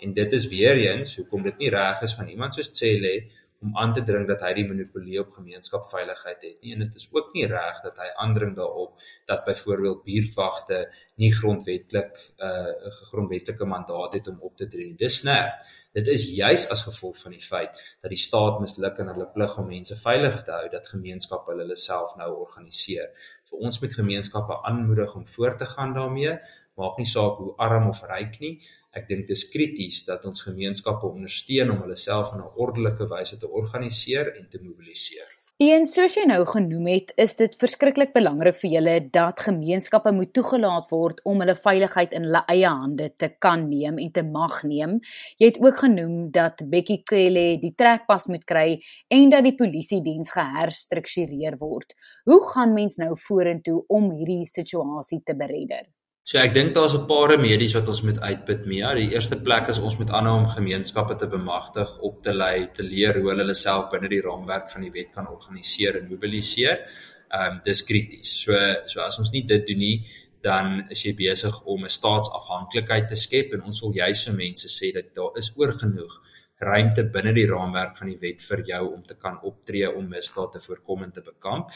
En 0.03 0.15
dit 0.15 0.33
is 0.33 0.47
weer 0.51 0.79
eens 0.79 1.17
hoekom 1.19 1.43
dit 1.43 1.59
nie 1.59 1.71
reg 1.75 2.03
is 2.07 2.15
van 2.15 2.29
iemand 2.31 2.55
soos 2.55 2.71
Cele 2.75 3.15
om 3.61 3.77
aan 3.77 3.93
te 3.93 4.03
dring 4.07 4.27
dat 4.29 4.43
hy 4.47 4.53
die 4.61 4.67
monopolie 4.69 5.19
op 5.19 5.33
gemeenskapsveiligheid 5.35 6.45
het 6.47 6.61
nie 6.63 6.77
en 6.77 6.85
dit 6.85 7.01
is 7.01 7.09
ook 7.11 7.33
nie 7.35 7.47
reg 7.51 7.81
dat 7.83 7.97
hy 7.99 8.07
aandring 8.23 8.55
daarop 8.55 9.03
dat 9.27 9.43
byvoorbeeld 9.49 10.05
buurtwagte 10.07 10.85
nie 11.19 11.33
grondwetlik 11.35 12.21
'n 12.39 12.53
uh, 12.53 12.93
grondwetlike 13.11 13.67
mandaat 13.67 14.15
het 14.15 14.29
om 14.29 14.39
op 14.41 14.57
te 14.57 14.69
tree. 14.69 14.95
Dis 14.95 15.19
snerd. 15.19 15.59
Dit 15.93 16.07
is 16.07 16.29
juis 16.31 16.69
as 16.71 16.83
gevolg 16.87 17.17
van 17.19 17.33
die 17.33 17.43
feit 17.43 17.99
dat 18.01 18.11
die 18.13 18.21
staat 18.21 18.61
misluk 18.61 18.99
in 19.03 19.09
hulle 19.11 19.27
plig 19.35 19.59
om 19.59 19.67
mense 19.67 19.97
veilig 19.97 20.43
te 20.45 20.53
hou 20.53 20.69
dat 20.71 20.93
gemeenskappe 20.95 21.57
hulle 21.59 21.77
self 21.77 22.15
nou 22.17 22.31
organiseer. 22.45 23.09
Vir 23.51 23.67
ons 23.69 23.81
moet 23.83 23.95
gemeenskappe 24.01 24.59
aanmoedig 24.71 25.15
om 25.15 25.27
voort 25.27 25.59
te 25.59 25.67
gaan 25.67 25.95
daarmee, 25.97 26.37
maak 26.79 26.99
nie 27.01 27.09
saak 27.11 27.41
hoe 27.43 27.55
arm 27.57 27.89
of 27.91 28.03
ryk 28.11 28.39
nie. 28.43 28.55
Ek 28.97 29.09
dink 29.09 29.27
dit 29.27 29.37
is 29.37 29.49
krities 29.53 30.05
dat 30.07 30.25
ons 30.29 30.47
gemeenskappe 30.47 31.09
ondersteun 31.09 31.73
om 31.75 31.83
hulle 31.85 31.97
self 31.97 32.35
in 32.35 32.45
'n 32.45 32.55
ordelike 32.65 33.09
wyse 33.15 33.39
te 33.39 33.49
organiseer 33.49 34.37
en 34.37 34.49
te 34.49 34.63
mobiliseer. 34.63 35.38
En 35.59 35.83
soos 35.91 36.15
jy 36.15 36.23
nou 36.31 36.45
genoem 36.47 36.85
het, 36.87 37.09
is 37.19 37.33
dit 37.35 37.57
verskriklik 37.59 38.13
belangrik 38.15 38.55
vir 38.61 38.71
julle 38.77 38.93
dat 39.17 39.41
gemeenskappe 39.43 40.13
moet 40.15 40.31
toegelaat 40.31 40.87
word 40.93 41.19
om 41.27 41.43
hulle 41.43 41.57
veiligheid 41.59 42.15
in 42.15 42.29
hulle 42.29 42.45
eie 42.55 42.71
hande 42.71 43.09
te 43.19 43.27
kan 43.43 43.65
neem 43.67 43.99
en 43.99 44.13
te 44.15 44.23
mag 44.23 44.61
neem. 44.63 44.95
Jy 45.43 45.51
het 45.51 45.59
ook 45.59 45.83
genoem 45.83 46.31
dat 46.39 46.63
Bekkie 46.71 47.01
Cele 47.11 47.45
die 47.59 47.75
trekpas 47.75 48.31
moet 48.31 48.47
kry 48.47 48.79
en 49.11 49.35
dat 49.35 49.51
die 49.51 49.57
polisie 49.59 49.99
diens 50.07 50.31
geherstruktureer 50.39 51.59
word. 51.59 51.99
Hoe 52.31 52.39
gaan 52.55 52.79
mens 52.79 53.03
nou 53.03 53.17
vorentoe 53.27 53.81
om 53.91 54.13
hierdie 54.15 54.45
situasie 54.47 55.25
te 55.27 55.35
beredder? 55.35 55.89
So 56.29 56.37
ek 56.37 56.53
dink 56.53 56.75
daar's 56.77 56.95
'n 56.95 57.07
paar 57.09 57.31
remedies 57.31 57.73
wat 57.73 57.87
ons 57.89 58.03
moet 58.03 58.19
uitput 58.21 58.67
mee. 58.67 58.81
Ja, 58.81 58.93
die 58.95 59.13
eerste 59.15 59.37
plek 59.41 59.69
is 59.69 59.79
ons 59.79 59.97
moet 59.97 60.11
aanhou 60.11 60.37
om 60.39 60.47
gemeenskappe 60.47 61.17
te 61.17 61.27
bemagtig, 61.27 61.99
op 61.99 62.23
te 62.23 62.33
lei, 62.33 62.69
te 62.75 62.83
leer 62.83 63.17
hoe 63.19 63.31
hulle 63.31 63.55
self 63.55 63.89
binne 63.89 64.09
die 64.09 64.21
raamwerk 64.21 64.71
van 64.71 64.83
die 64.83 64.91
wet 64.91 65.11
kan 65.15 65.29
organiseer 65.29 65.97
en 65.97 66.09
mobiliseer. 66.11 66.85
Ehm 67.31 67.53
um, 67.53 67.61
dis 67.65 67.83
krities. 67.83 68.43
So 68.43 68.53
so 68.87 69.01
as 69.01 69.19
ons 69.19 69.33
nie 69.33 69.47
dit 69.47 69.67
doen 69.67 69.79
nie, 69.79 70.05
dan 70.43 70.85
is 70.91 71.03
jy 71.03 71.15
besig 71.15 71.63
om 71.65 71.85
'n 71.85 71.89
staatsafhanklikheid 71.89 73.09
te 73.09 73.17
skep 73.17 73.55
en 73.55 73.63
ons 73.63 73.81
wil 73.81 73.93
juis 73.93 74.25
vir 74.29 74.35
mense 74.35 74.69
sê 74.69 74.93
dat 74.93 75.15
daar 75.15 75.33
is 75.37 75.53
oorgenoeg 75.57 76.21
ruimte 76.61 77.05
binne 77.05 77.33
die 77.33 77.47
raamwerk 77.47 77.97
van 77.97 78.09
die 78.09 78.21
wet 78.21 78.43
vir 78.43 78.63
jou 78.67 78.85
om 78.95 79.03
te 79.03 79.15
kan 79.15 79.39
optree 79.43 79.97
om 79.97 80.09
misdaad 80.09 80.53
te 80.53 80.61
voorkom 80.61 81.03
en 81.03 81.13
te 81.13 81.23
bekamp. 81.23 81.71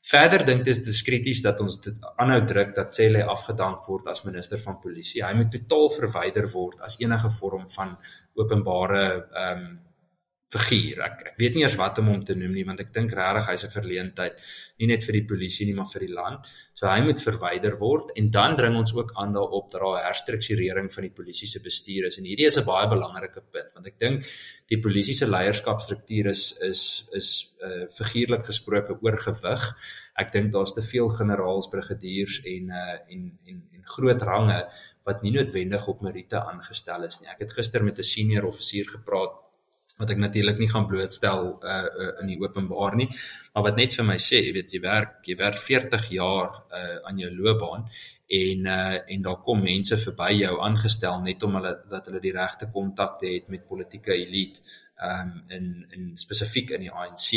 Verder 0.00 0.44
dink 0.48 0.64
dit 0.64 0.72
is 0.72 0.80
diskreties 0.84 1.42
dat 1.44 1.60
ons 1.60 1.76
dit 1.84 1.96
aanhou 2.16 2.40
druk 2.48 2.72
dat 2.74 2.94
Cele 2.96 3.24
afgedank 3.28 3.84
word 3.84 4.08
as 4.08 4.24
minister 4.24 4.58
van 4.62 4.78
polisie. 4.80 5.20
Hy 5.24 5.34
moet 5.36 5.52
totaal 5.52 5.90
verwyder 5.98 6.48
word 6.54 6.80
as 6.80 6.96
enige 7.02 7.30
vorm 7.36 7.68
van 7.76 7.96
openbare 8.40 9.04
ehm 9.30 9.64
um, 9.68 9.70
figuur. 10.50 10.98
Ek 11.06 11.20
ek 11.30 11.36
weet 11.38 11.54
nie 11.54 11.62
eers 11.62 11.76
wat 11.78 12.00
om 12.02 12.08
hom 12.10 12.22
te 12.26 12.34
noem 12.34 12.56
nie 12.56 12.64
want 12.66 12.80
ek 12.82 12.90
dink 12.94 13.12
regtig 13.14 13.46
hy's 13.46 13.64
'n 13.64 13.74
verleentheid 13.74 14.42
nie 14.80 14.88
net 14.90 15.04
vir 15.06 15.14
die 15.20 15.26
polisie 15.32 15.66
nie 15.66 15.76
maar 15.78 15.90
vir 15.92 16.06
die 16.06 16.14
land. 16.14 16.48
So 16.74 16.88
hy 16.88 17.00
moet 17.06 17.22
verwyder 17.22 17.76
word 17.78 18.10
en 18.16 18.30
dan 18.30 18.56
dring 18.56 18.76
ons 18.76 18.94
ook 18.94 19.12
aan 19.14 19.32
daarop 19.32 19.70
dat 19.70 19.80
daar 19.80 20.04
herstrukturering 20.08 20.90
van 20.90 21.02
die 21.06 21.14
polisie 21.14 21.46
se 21.46 21.60
bestuur 21.62 22.06
is 22.06 22.18
en 22.18 22.24
hierdie 22.24 22.46
is 22.46 22.58
'n 22.58 22.64
baie 22.64 22.88
belangrike 22.88 23.42
punt 23.52 23.74
want 23.74 23.86
ek 23.86 23.98
dink 23.98 24.24
die 24.68 24.80
polisie 24.80 25.14
se 25.14 25.26
leierskapstruktuur 25.26 26.26
is 26.26 26.58
is 26.62 27.08
is 27.12 27.28
uh, 27.62 27.86
figuurlik 27.90 28.44
gesproke 28.44 28.98
oorgewig. 29.02 29.62
Ek 30.18 30.32
dink 30.32 30.52
daar's 30.52 30.74
te 30.74 30.82
veel 30.82 31.08
generaals, 31.08 31.68
brigadiers 31.68 32.40
en 32.44 32.70
uh, 32.70 32.98
en 33.08 33.38
en 33.46 33.62
en 33.74 33.84
groot 33.84 34.22
range 34.22 34.66
wat 35.04 35.22
nie 35.22 35.32
noodwendig 35.32 35.86
op 35.88 36.02
meriete 36.02 36.42
aangestel 36.42 37.04
is 37.04 37.20
nie. 37.20 37.30
Ek 37.30 37.38
het 37.46 37.52
gister 37.52 37.84
met 37.84 37.98
'n 37.98 38.02
senior 38.02 38.46
offisier 38.46 38.86
gepraat 38.86 39.39
wat 40.00 40.10
ek 40.14 40.22
natuurlik 40.22 40.58
nie 40.58 40.70
gaan 40.70 40.88
blootstel 40.90 41.52
uh, 41.62 41.84
uh 42.04 42.12
in 42.22 42.32
die 42.32 42.38
openbaar 42.40 42.96
nie 43.00 43.08
maar 43.54 43.68
wat 43.68 43.80
net 43.80 43.96
vir 43.98 44.08
my 44.12 44.18
sê 44.18 44.42
jy 44.46 44.54
weet 44.58 44.74
jy 44.74 44.82
werk 44.84 45.28
jy 45.28 45.36
werk 45.40 45.60
40 45.60 46.10
jaar 46.16 46.50
uh 46.80 46.96
aan 47.10 47.22
jou 47.22 47.30
loopbaan 47.36 47.88
en 48.40 48.66
uh 48.66 48.98
en 49.14 49.22
daar 49.22 49.40
kom 49.46 49.62
mense 49.62 49.98
verby 50.04 50.30
jou 50.42 50.54
aangestel 50.66 51.22
net 51.24 51.42
om 51.42 51.58
hulle 51.58 51.74
dat 51.90 52.06
hulle 52.10 52.22
die 52.22 52.36
regte 52.36 52.70
kontakte 52.72 53.26
het 53.34 53.48
met 53.48 53.68
politieke 53.68 54.14
elite 54.16 54.60
um 55.02 55.44
in 55.48 55.86
in 55.90 56.10
spesifiek 56.14 56.70
in 56.76 56.84
die 56.86 56.92
ANC. 56.92 57.30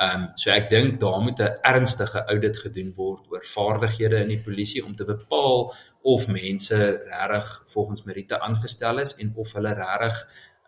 Um 0.00 0.28
so 0.34 0.50
ek 0.50 0.68
dink 0.70 1.00
daar 1.00 1.20
moet 1.22 1.40
'n 1.40 1.58
ernstige 1.62 2.24
audit 2.26 2.56
gedoen 2.56 2.92
word 2.94 3.30
oor 3.30 3.44
vaardighede 3.44 4.22
in 4.22 4.28
die 4.28 4.42
polisie 4.48 4.84
om 4.84 4.96
te 4.96 5.04
bepaal 5.04 5.72
of 6.02 6.28
mense 6.28 6.76
regtig 6.76 7.62
volgens 7.66 8.04
meriete 8.04 8.40
aangestel 8.40 8.98
is 8.98 9.16
en 9.16 9.32
of 9.36 9.52
hulle 9.52 9.74
regtig 9.74 10.16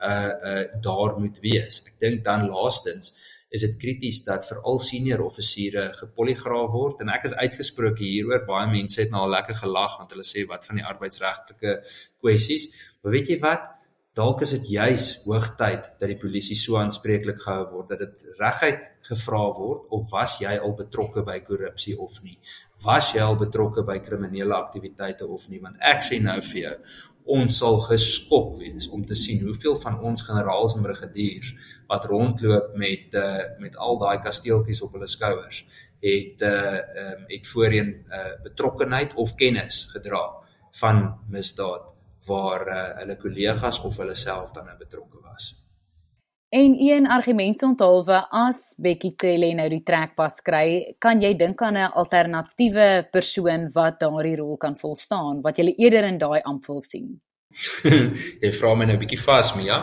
uh 0.03 0.33
uh 0.53 0.65
daar 0.83 1.19
moet 1.19 1.39
wees. 1.45 1.83
Ek 1.87 2.01
dink 2.03 2.25
dan 2.25 2.49
laastens 2.51 3.13
is 3.53 3.61
dit 3.67 3.77
krities 3.77 4.23
dat 4.25 4.47
veral 4.49 4.79
senior 4.81 5.21
offisiere 5.27 5.91
gepoligraaf 5.99 6.73
word 6.73 7.03
en 7.05 7.13
ek 7.13 7.29
is 7.29 7.37
uitgesproke 7.37 8.05
hieroor. 8.05 8.47
Baie 8.49 8.71
mense 8.71 9.03
het 9.03 9.13
nou 9.13 9.27
al 9.27 9.37
lekker 9.37 9.59
gelag 9.61 9.99
want 10.01 10.15
hulle 10.15 10.25
sê 10.27 10.47
wat 10.49 10.65
van 10.69 10.81
die 10.81 10.89
arbeidsregtelike 10.89 11.77
kwessies. 12.23 12.71
Maar 13.03 13.19
weet 13.19 13.33
jy 13.35 13.39
wat? 13.45 13.69
Dalk 14.13 14.43
is 14.45 14.51
dit 14.53 14.67
juis 14.75 15.05
hoogtyd 15.25 15.87
dat 16.01 16.11
die 16.11 16.19
polisie 16.21 16.57
so 16.61 16.77
aanspreeklik 16.77 17.39
gehou 17.41 17.63
word 17.71 17.95
dat 17.95 18.03
dit 18.03 18.35
reguit 18.41 18.91
gevra 19.09 19.45
word 19.57 19.87
of 19.97 20.11
was 20.11 20.35
jy 20.43 20.53
al 20.59 20.75
betrokke 20.77 21.25
by 21.25 21.39
korrupsie 21.47 21.95
of 21.97 22.19
nie? 22.25 22.37
Was 22.85 23.15
jy 23.17 23.25
al 23.25 23.39
betrokke 23.41 23.87
by 23.89 23.97
kriminele 24.05 24.53
aktiwiteite 24.59 25.29
of 25.29 25.47
nie? 25.49 25.63
Want 25.65 25.81
ek 25.93 26.05
sê 26.05 26.21
nou 26.21 26.37
vir 26.51 26.61
jou, 26.61 26.75
ons 27.25 27.59
sal 27.59 27.81
geskok 27.81 28.57
wees 28.59 28.89
om 28.89 29.05
te 29.07 29.15
sien 29.15 29.45
hoeveel 29.45 29.77
van 29.81 30.01
ons 30.01 30.25
generaals 30.27 30.75
en 30.77 30.83
brigadiers 30.83 31.55
wat 31.89 32.05
rondloop 32.11 32.75
met 32.77 33.15
uh, 33.15 33.39
met 33.63 33.77
al 33.77 33.99
daai 33.99 34.19
kasteeltjies 34.25 34.83
op 34.83 34.97
hulle 34.97 35.09
skouers 35.11 35.65
het 36.03 36.43
uh 36.43 36.79
um, 37.03 37.25
het 37.29 37.47
voorheen 37.47 37.95
uh 38.11 38.35
betrokkenheid 38.43 39.15
of 39.15 39.35
kennis 39.35 39.85
gedra 39.95 40.25
van 40.83 41.03
misdaad 41.31 41.93
waar 42.27 42.67
uh, 42.69 42.99
hulle 42.99 43.17
kollegas 43.17 43.81
of 43.83 43.97
hulle 43.97 44.15
self 44.15 44.51
dan 44.51 44.67
nou 44.67 44.79
betrokke 44.79 45.21
was. 45.23 45.53
En 46.53 46.75
een 46.79 47.07
argument 47.09 47.63
onthulwe 47.63 48.19
as 48.29 48.75
Bekkie 48.77 49.15
Cele 49.17 49.55
nou 49.57 49.71
die 49.73 49.81
trekpas 49.89 50.43
kry, 50.45 50.97
kan 51.01 51.23
jy 51.25 51.31
dink 51.41 51.63
aan 51.65 51.79
'n 51.81 51.95
alternatiewe 51.97 53.09
persoon 53.11 53.71
wat 53.73 54.01
daardie 54.01 54.37
rol 54.37 54.59
kan 54.59 54.77
volstaan 54.77 55.41
wat 55.41 55.57
jy 55.57 55.73
eerder 55.79 56.05
in 56.05 56.19
daai 56.19 56.43
amp 56.45 56.67
wil 56.67 56.81
sien? 56.81 57.21
jy 58.45 58.53
vra 58.53 58.75
my 58.75 58.85
nou 58.85 58.97
'n 58.97 59.01
bietjie 59.01 59.23
vas, 59.25 59.55
Mia. 59.55 59.81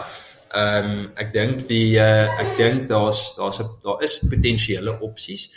Ehm 0.53 0.85
um, 0.85 1.11
ek 1.15 1.33
dink 1.33 1.67
die 1.67 1.97
uh, 1.97 2.39
ek 2.39 2.57
dink 2.57 2.87
daar's 2.87 3.33
daar's 3.37 3.59
'n 3.59 3.69
daar 3.81 4.03
is 4.03 4.19
potensiële 4.29 4.99
opsies. 5.01 5.49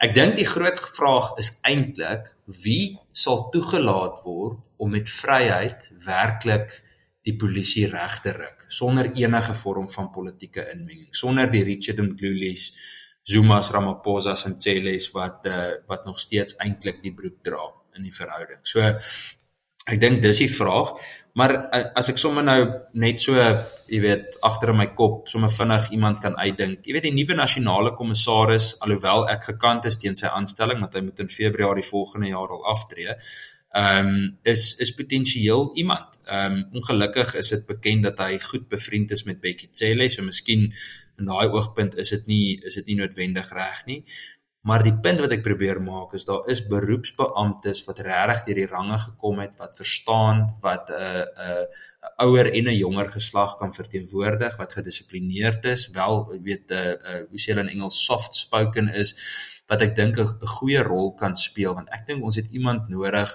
Ek 0.00 0.14
dink 0.14 0.36
die 0.36 0.48
groot 0.48 0.80
vraag 0.80 1.36
is 1.36 1.58
eintlik 1.60 2.32
wie 2.64 2.96
sal 3.12 3.50
toegelaat 3.52 4.24
word 4.24 4.56
om 4.78 4.90
met 4.90 5.08
vryheid 5.08 5.90
werklik 6.06 6.80
die 7.26 7.36
polisie 7.36 7.86
reg 7.90 8.20
te 8.24 8.32
ruk 8.36 8.64
sonder 8.70 9.10
enige 9.18 9.54
vorm 9.54 9.90
van 9.90 10.10
politieke 10.14 10.64
inmenging, 10.72 11.10
sonder 11.14 11.50
die 11.50 11.64
Richard 11.66 12.00
Mkhluli's, 12.04 12.70
Zuma's, 13.26 13.70
Ramaphosa's 13.74 14.46
en 14.48 14.56
Cele's 14.62 15.10
wat 15.12 15.46
uh, 15.50 15.74
wat 15.90 16.06
nog 16.06 16.18
steeds 16.18 16.56
eintlik 16.62 17.02
die 17.02 17.14
broek 17.14 17.42
dra 17.44 17.66
in 17.98 18.06
die 18.06 18.14
verhouding. 18.14 18.62
So 18.62 18.80
ek 18.80 19.98
dink 20.00 20.22
dis 20.22 20.40
die 20.44 20.48
vraag, 20.52 20.94
maar 21.36 21.54
uh, 21.58 21.82
as 21.98 22.08
ek 22.12 22.22
sommer 22.22 22.46
nou 22.46 22.58
net 23.02 23.20
so, 23.20 23.36
jy 23.90 24.00
weet, 24.02 24.38
agter 24.46 24.72
in 24.72 24.80
my 24.80 24.88
kop 24.96 25.28
sommer 25.30 25.52
vinnig 25.52 25.90
iemand 25.96 26.22
kan 26.24 26.38
uitdink. 26.38 26.86
Jy 26.86 26.96
weet 26.96 27.08
die 27.10 27.16
nuwe 27.18 27.36
nasionale 27.42 27.92
kommissaris, 27.98 28.72
alhoewel 28.80 29.28
ek 29.34 29.50
gekant 29.52 29.90
is 29.90 30.00
teen 30.00 30.16
sy 30.18 30.30
aanstelling 30.30 30.80
want 30.80 30.96
hy 30.96 31.04
moet 31.04 31.26
in 31.26 31.32
Februarie 31.32 31.86
volgende 31.86 32.32
jaar 32.32 32.56
al 32.56 32.66
aftree, 32.72 33.18
ehm 33.70 34.06
um, 34.06 34.38
is 34.42 34.76
is 34.76 34.94
potensieel 34.94 35.70
iemand. 35.74 36.18
Ehm 36.24 36.52
um, 36.52 36.66
ongelukkig 36.80 37.34
is 37.34 37.48
dit 37.48 37.66
bekend 37.66 38.02
dat 38.02 38.18
hy 38.18 38.38
goed 38.38 38.68
bevriend 38.68 39.10
is 39.10 39.22
met 39.24 39.40
Becky 39.40 39.68
Cele, 39.70 40.08
so 40.08 40.22
miskien 40.22 40.72
in 41.18 41.24
daai 41.28 41.48
oogpunt 41.48 41.94
is 41.96 42.10
dit 42.10 42.26
nie 42.26 42.58
is 42.66 42.74
dit 42.74 42.86
nie 42.86 42.96
noodwendig 43.02 43.52
reg 43.52 43.84
nie. 43.86 44.04
Maar 44.60 44.82
die 44.84 44.92
punt 44.92 45.22
wat 45.22 45.32
ek 45.32 45.44
probeer 45.44 45.78
maak 45.80 46.12
is 46.18 46.26
daar 46.28 46.44
is 46.52 46.60
beroepsbeamptes 46.68 47.84
wat 47.86 48.02
regtig 48.04 48.42
deur 48.48 48.58
die 48.58 48.66
range 48.68 48.98
gekom 49.06 49.38
het 49.40 49.54
wat 49.56 49.78
verstaan 49.78 50.42
wat 50.60 50.90
'n 50.90 50.98
uh, 50.98 51.22
'n 51.22 51.62
uh, 51.62 52.26
ouer 52.26 52.50
en 52.52 52.68
'n 52.68 52.76
jonger 52.76 53.08
geslag 53.08 53.56
kan 53.56 53.72
verteenwoordig 53.72 54.56
wat 54.56 54.72
gedissiplineerd 54.72 55.64
is, 55.64 55.88
wel 55.94 56.28
ek 56.34 56.42
weet 56.42 56.66
'n 56.70 56.74
uh, 56.74 56.92
uh, 56.92 57.22
hoe 57.30 57.40
sê 57.40 57.54
hulle 57.54 57.64
in 57.68 57.74
Engels 57.76 58.04
soft 58.04 58.36
spoken 58.36 58.88
is 58.88 59.14
wat 59.70 59.82
ek 59.86 59.96
dink 59.96 60.18
'n 60.18 60.46
goeie 60.58 60.82
rol 60.82 61.14
kan 61.14 61.36
speel 61.36 61.74
want 61.74 61.90
ek 61.94 62.06
dink 62.06 62.24
ons 62.24 62.36
het 62.36 62.50
iemand 62.50 62.88
nodig 62.88 63.30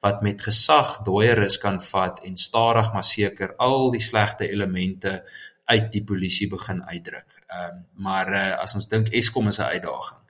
wat 0.00 0.22
met 0.22 0.42
gesag 0.42 1.02
dooieris 1.04 1.58
kan 1.58 1.80
vat 1.80 2.20
en 2.24 2.36
stadig 2.36 2.92
maar 2.92 3.04
seker 3.04 3.54
al 3.58 3.90
die 3.90 4.00
slegte 4.00 4.48
elemente 4.48 5.24
uit 5.70 5.90
die 5.92 6.04
polisie 6.04 6.48
begin 6.50 6.82
uitdruk. 6.84 7.30
Ehm 7.46 7.74
um, 7.76 7.86
maar 7.94 8.32
uh, 8.32 8.62
as 8.62 8.74
ons 8.74 8.88
dink 8.88 9.08
Eskom 9.08 9.48
is 9.48 9.58
'n 9.58 9.72
uitdaging. 9.74 10.22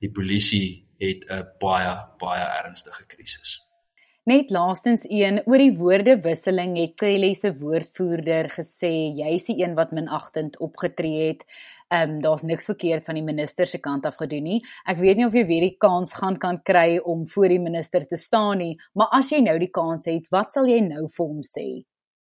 Die 0.00 0.10
polisie 0.10 0.86
het 0.98 1.24
'n 1.28 1.46
baie 1.58 1.94
baie 2.18 2.46
ernstige 2.62 3.06
krisis. 3.06 3.60
Net 4.24 4.50
laastens 4.50 5.06
een 5.08 5.42
oor 5.46 5.58
die 5.58 5.76
woordewisseling 5.76 6.76
het 6.76 6.94
Kelly 6.94 7.34
se 7.34 7.54
woordvoerder 7.56 8.50
gesê 8.52 8.92
jy's 9.16 9.46
die 9.48 9.62
een 9.64 9.74
wat 9.74 9.92
minagtend 9.96 10.58
opgetree 10.58 11.28
het. 11.28 11.44
Ehm 11.90 12.10
um, 12.10 12.20
daar's 12.22 12.42
niks 12.42 12.68
verkeerd 12.70 13.04
van 13.04 13.16
die 13.18 13.24
minister 13.26 13.66
se 13.66 13.78
kant 13.82 14.04
af 14.06 14.16
gedoen 14.16 14.44
nie. 14.46 14.58
Ek 14.86 15.00
weet 15.02 15.18
nie 15.18 15.26
of 15.26 15.34
jy 15.34 15.42
weer 15.46 15.64
die 15.66 15.76
kans 15.78 16.12
gaan 16.14 16.36
kan 16.38 16.60
kry 16.62 17.00
om 17.02 17.24
voor 17.26 17.48
die 17.50 17.58
minister 17.58 18.06
te 18.06 18.16
staan 18.16 18.58
nie, 18.62 18.76
maar 18.94 19.10
as 19.18 19.32
jy 19.34 19.40
nou 19.42 19.56
die 19.58 19.72
kans 19.74 20.06
het, 20.06 20.28
wat 20.30 20.54
sal 20.54 20.70
jy 20.70 20.78
nou 20.86 21.08
vir 21.08 21.26
hom 21.26 21.40
sê? 21.42 21.66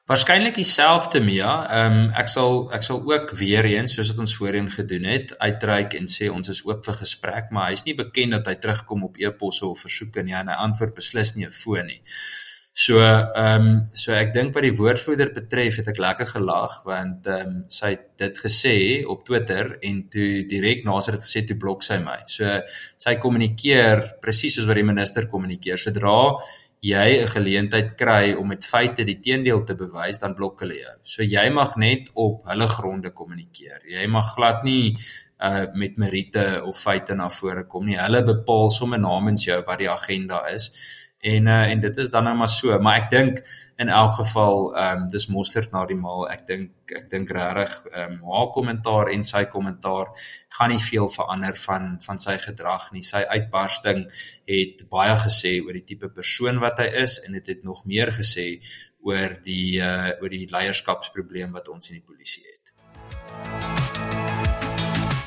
Waarskynlik 0.05 0.59
dieselfde 0.61 1.21
Mia. 1.25 1.55
Ehm 1.73 1.97
um, 1.97 2.11
ek 2.21 2.29
sal 2.29 2.67
ek 2.77 2.85
sal 2.85 3.01
ook 3.09 3.33
weer 3.41 3.65
eens 3.65 3.97
soos 3.97 4.11
wat 4.13 4.21
ons 4.27 4.37
voorheen 4.37 4.69
gedoen 4.69 5.09
het, 5.09 5.33
uitreik 5.41 5.97
en 5.97 6.13
sê 6.13 6.29
ons 6.29 6.53
is 6.53 6.61
oop 6.69 6.85
vir 6.85 7.01
gesprek, 7.01 7.49
maar 7.51 7.71
hy's 7.73 7.87
nie 7.89 7.97
bekend 7.97 8.37
dat 8.37 8.53
hy 8.53 8.59
terugkom 8.61 9.09
op 9.09 9.17
e-posse 9.17 9.65
of 9.65 9.81
versoeke 9.87 10.27
nie 10.27 10.37
en 10.37 10.53
hy 10.53 10.59
antwoord 10.67 10.93
beslis 11.01 11.33
nie 11.39 11.47
'n 11.49 11.57
foon 11.63 11.89
nie. 11.89 12.03
So 12.77 12.99
ehm 12.99 13.35
um, 13.39 13.67
so 13.95 14.11
ek 14.19 14.33
dink 14.35 14.57
wat 14.57 14.65
die 14.67 14.75
woordvoerder 14.75 15.29
betref, 15.37 15.77
het 15.79 15.93
ek 15.93 16.01
lekker 16.03 16.27
gelag 16.27 16.73
want 16.83 17.29
ehm 17.31 17.53
um, 17.53 17.61
sy 17.71 17.93
het 17.93 18.09
dit 18.19 18.41
gesê 18.43 18.75
op 19.07 19.23
Twitter 19.29 19.77
en 19.79 20.01
toe 20.11 20.43
direk 20.51 20.83
na 20.83 20.97
sy 20.99 21.15
het 21.15 21.23
gesê 21.23 21.45
toe 21.47 21.55
blok 21.55 21.87
sy 21.87 22.01
my. 22.03 22.17
So 22.27 22.51
sy 22.99 23.15
kommunikeer 23.23 24.03
presies 24.25 24.59
soos 24.59 24.67
wat 24.67 24.81
die 24.81 24.89
minister 24.89 25.29
kommunikeer. 25.31 25.79
Sodra 25.79 26.17
jy 26.83 27.23
'n 27.23 27.31
geleentheid 27.37 27.95
kry 27.97 28.35
om 28.35 28.49
met 28.49 28.67
feite 28.67 29.07
die 29.07 29.21
teendeel 29.23 29.63
te 29.65 29.79
bewys, 29.79 30.19
dan 30.19 30.35
blok 30.35 30.61
hulle 30.67 30.75
jou. 30.75 30.97
So 31.05 31.23
jy 31.23 31.47
mag 31.51 31.77
net 31.77 32.11
op 32.15 32.43
hulle 32.51 32.69
gronde 32.69 33.11
kommunikeer. 33.11 33.87
Jy 33.87 34.07
mag 34.09 34.35
glad 34.35 34.65
nie 34.65 34.97
uh 35.41 35.67
met 35.75 35.97
meriete 35.97 36.63
of 36.65 36.77
feite 36.79 37.15
na 37.15 37.31
vore 37.31 37.65
kom 37.67 37.87
nie. 37.87 37.97
Hulle 37.97 38.23
bepaal 38.23 38.71
sommer 38.71 38.99
namens 38.99 39.45
jou 39.45 39.63
wat 39.63 39.79
die 39.79 39.91
agenda 39.91 40.43
is. 40.51 40.71
En 41.25 41.47
uh 41.47 41.71
en 41.73 41.81
dit 41.81 41.97
is 41.97 42.11
dan 42.11 42.25
nou 42.25 42.37
maar 42.37 42.49
so, 42.53 42.79
maar 42.79 42.99
ek 43.03 43.11
dink 43.11 43.39
in 43.81 43.89
elk 43.89 44.15
geval 44.15 44.75
ehm 44.77 45.03
um, 45.03 45.07
dis 45.09 45.27
mosterd 45.33 45.73
na 45.73 45.85
die 45.89 45.97
maal. 45.97 46.27
Ek 46.31 46.43
dink 46.47 46.93
ek 46.99 47.07
dink 47.11 47.31
regtig 47.33 47.77
ehm 47.93 48.19
um, 48.19 48.19
haar 48.33 48.51
kommentaar 48.57 49.11
en 49.13 49.25
sy 49.25 49.45
kommentaar 49.55 50.11
gaan 50.59 50.75
nie 50.75 50.83
veel 50.89 51.09
verander 51.17 51.57
van 51.63 51.87
van 52.07 52.21
sy 52.21 52.37
gedrag 52.43 52.91
nie. 52.93 53.03
Sy 53.03 53.25
uitbarsting 53.31 54.05
het 54.53 54.85
baie 54.93 55.17
gesê 55.25 55.55
oor 55.65 55.79
die 55.81 55.87
tipe 55.93 56.13
persoon 56.19 56.61
wat 56.67 56.85
hy 56.85 56.91
is 57.07 57.17
en 57.25 57.33
dit 57.39 57.41
het, 57.41 57.57
het 57.57 57.65
nog 57.65 57.85
meer 57.89 58.13
gesê 58.13 58.61
oor 59.09 59.39
die 59.49 59.81
uh 59.81 60.13
oor 60.21 60.37
die 60.37 60.45
leierskapsprobleem 60.53 61.57
wat 61.57 61.73
ons 61.73 61.89
in 61.89 62.03
die 62.03 62.07
polisie 62.13 62.45
het. 62.45 62.54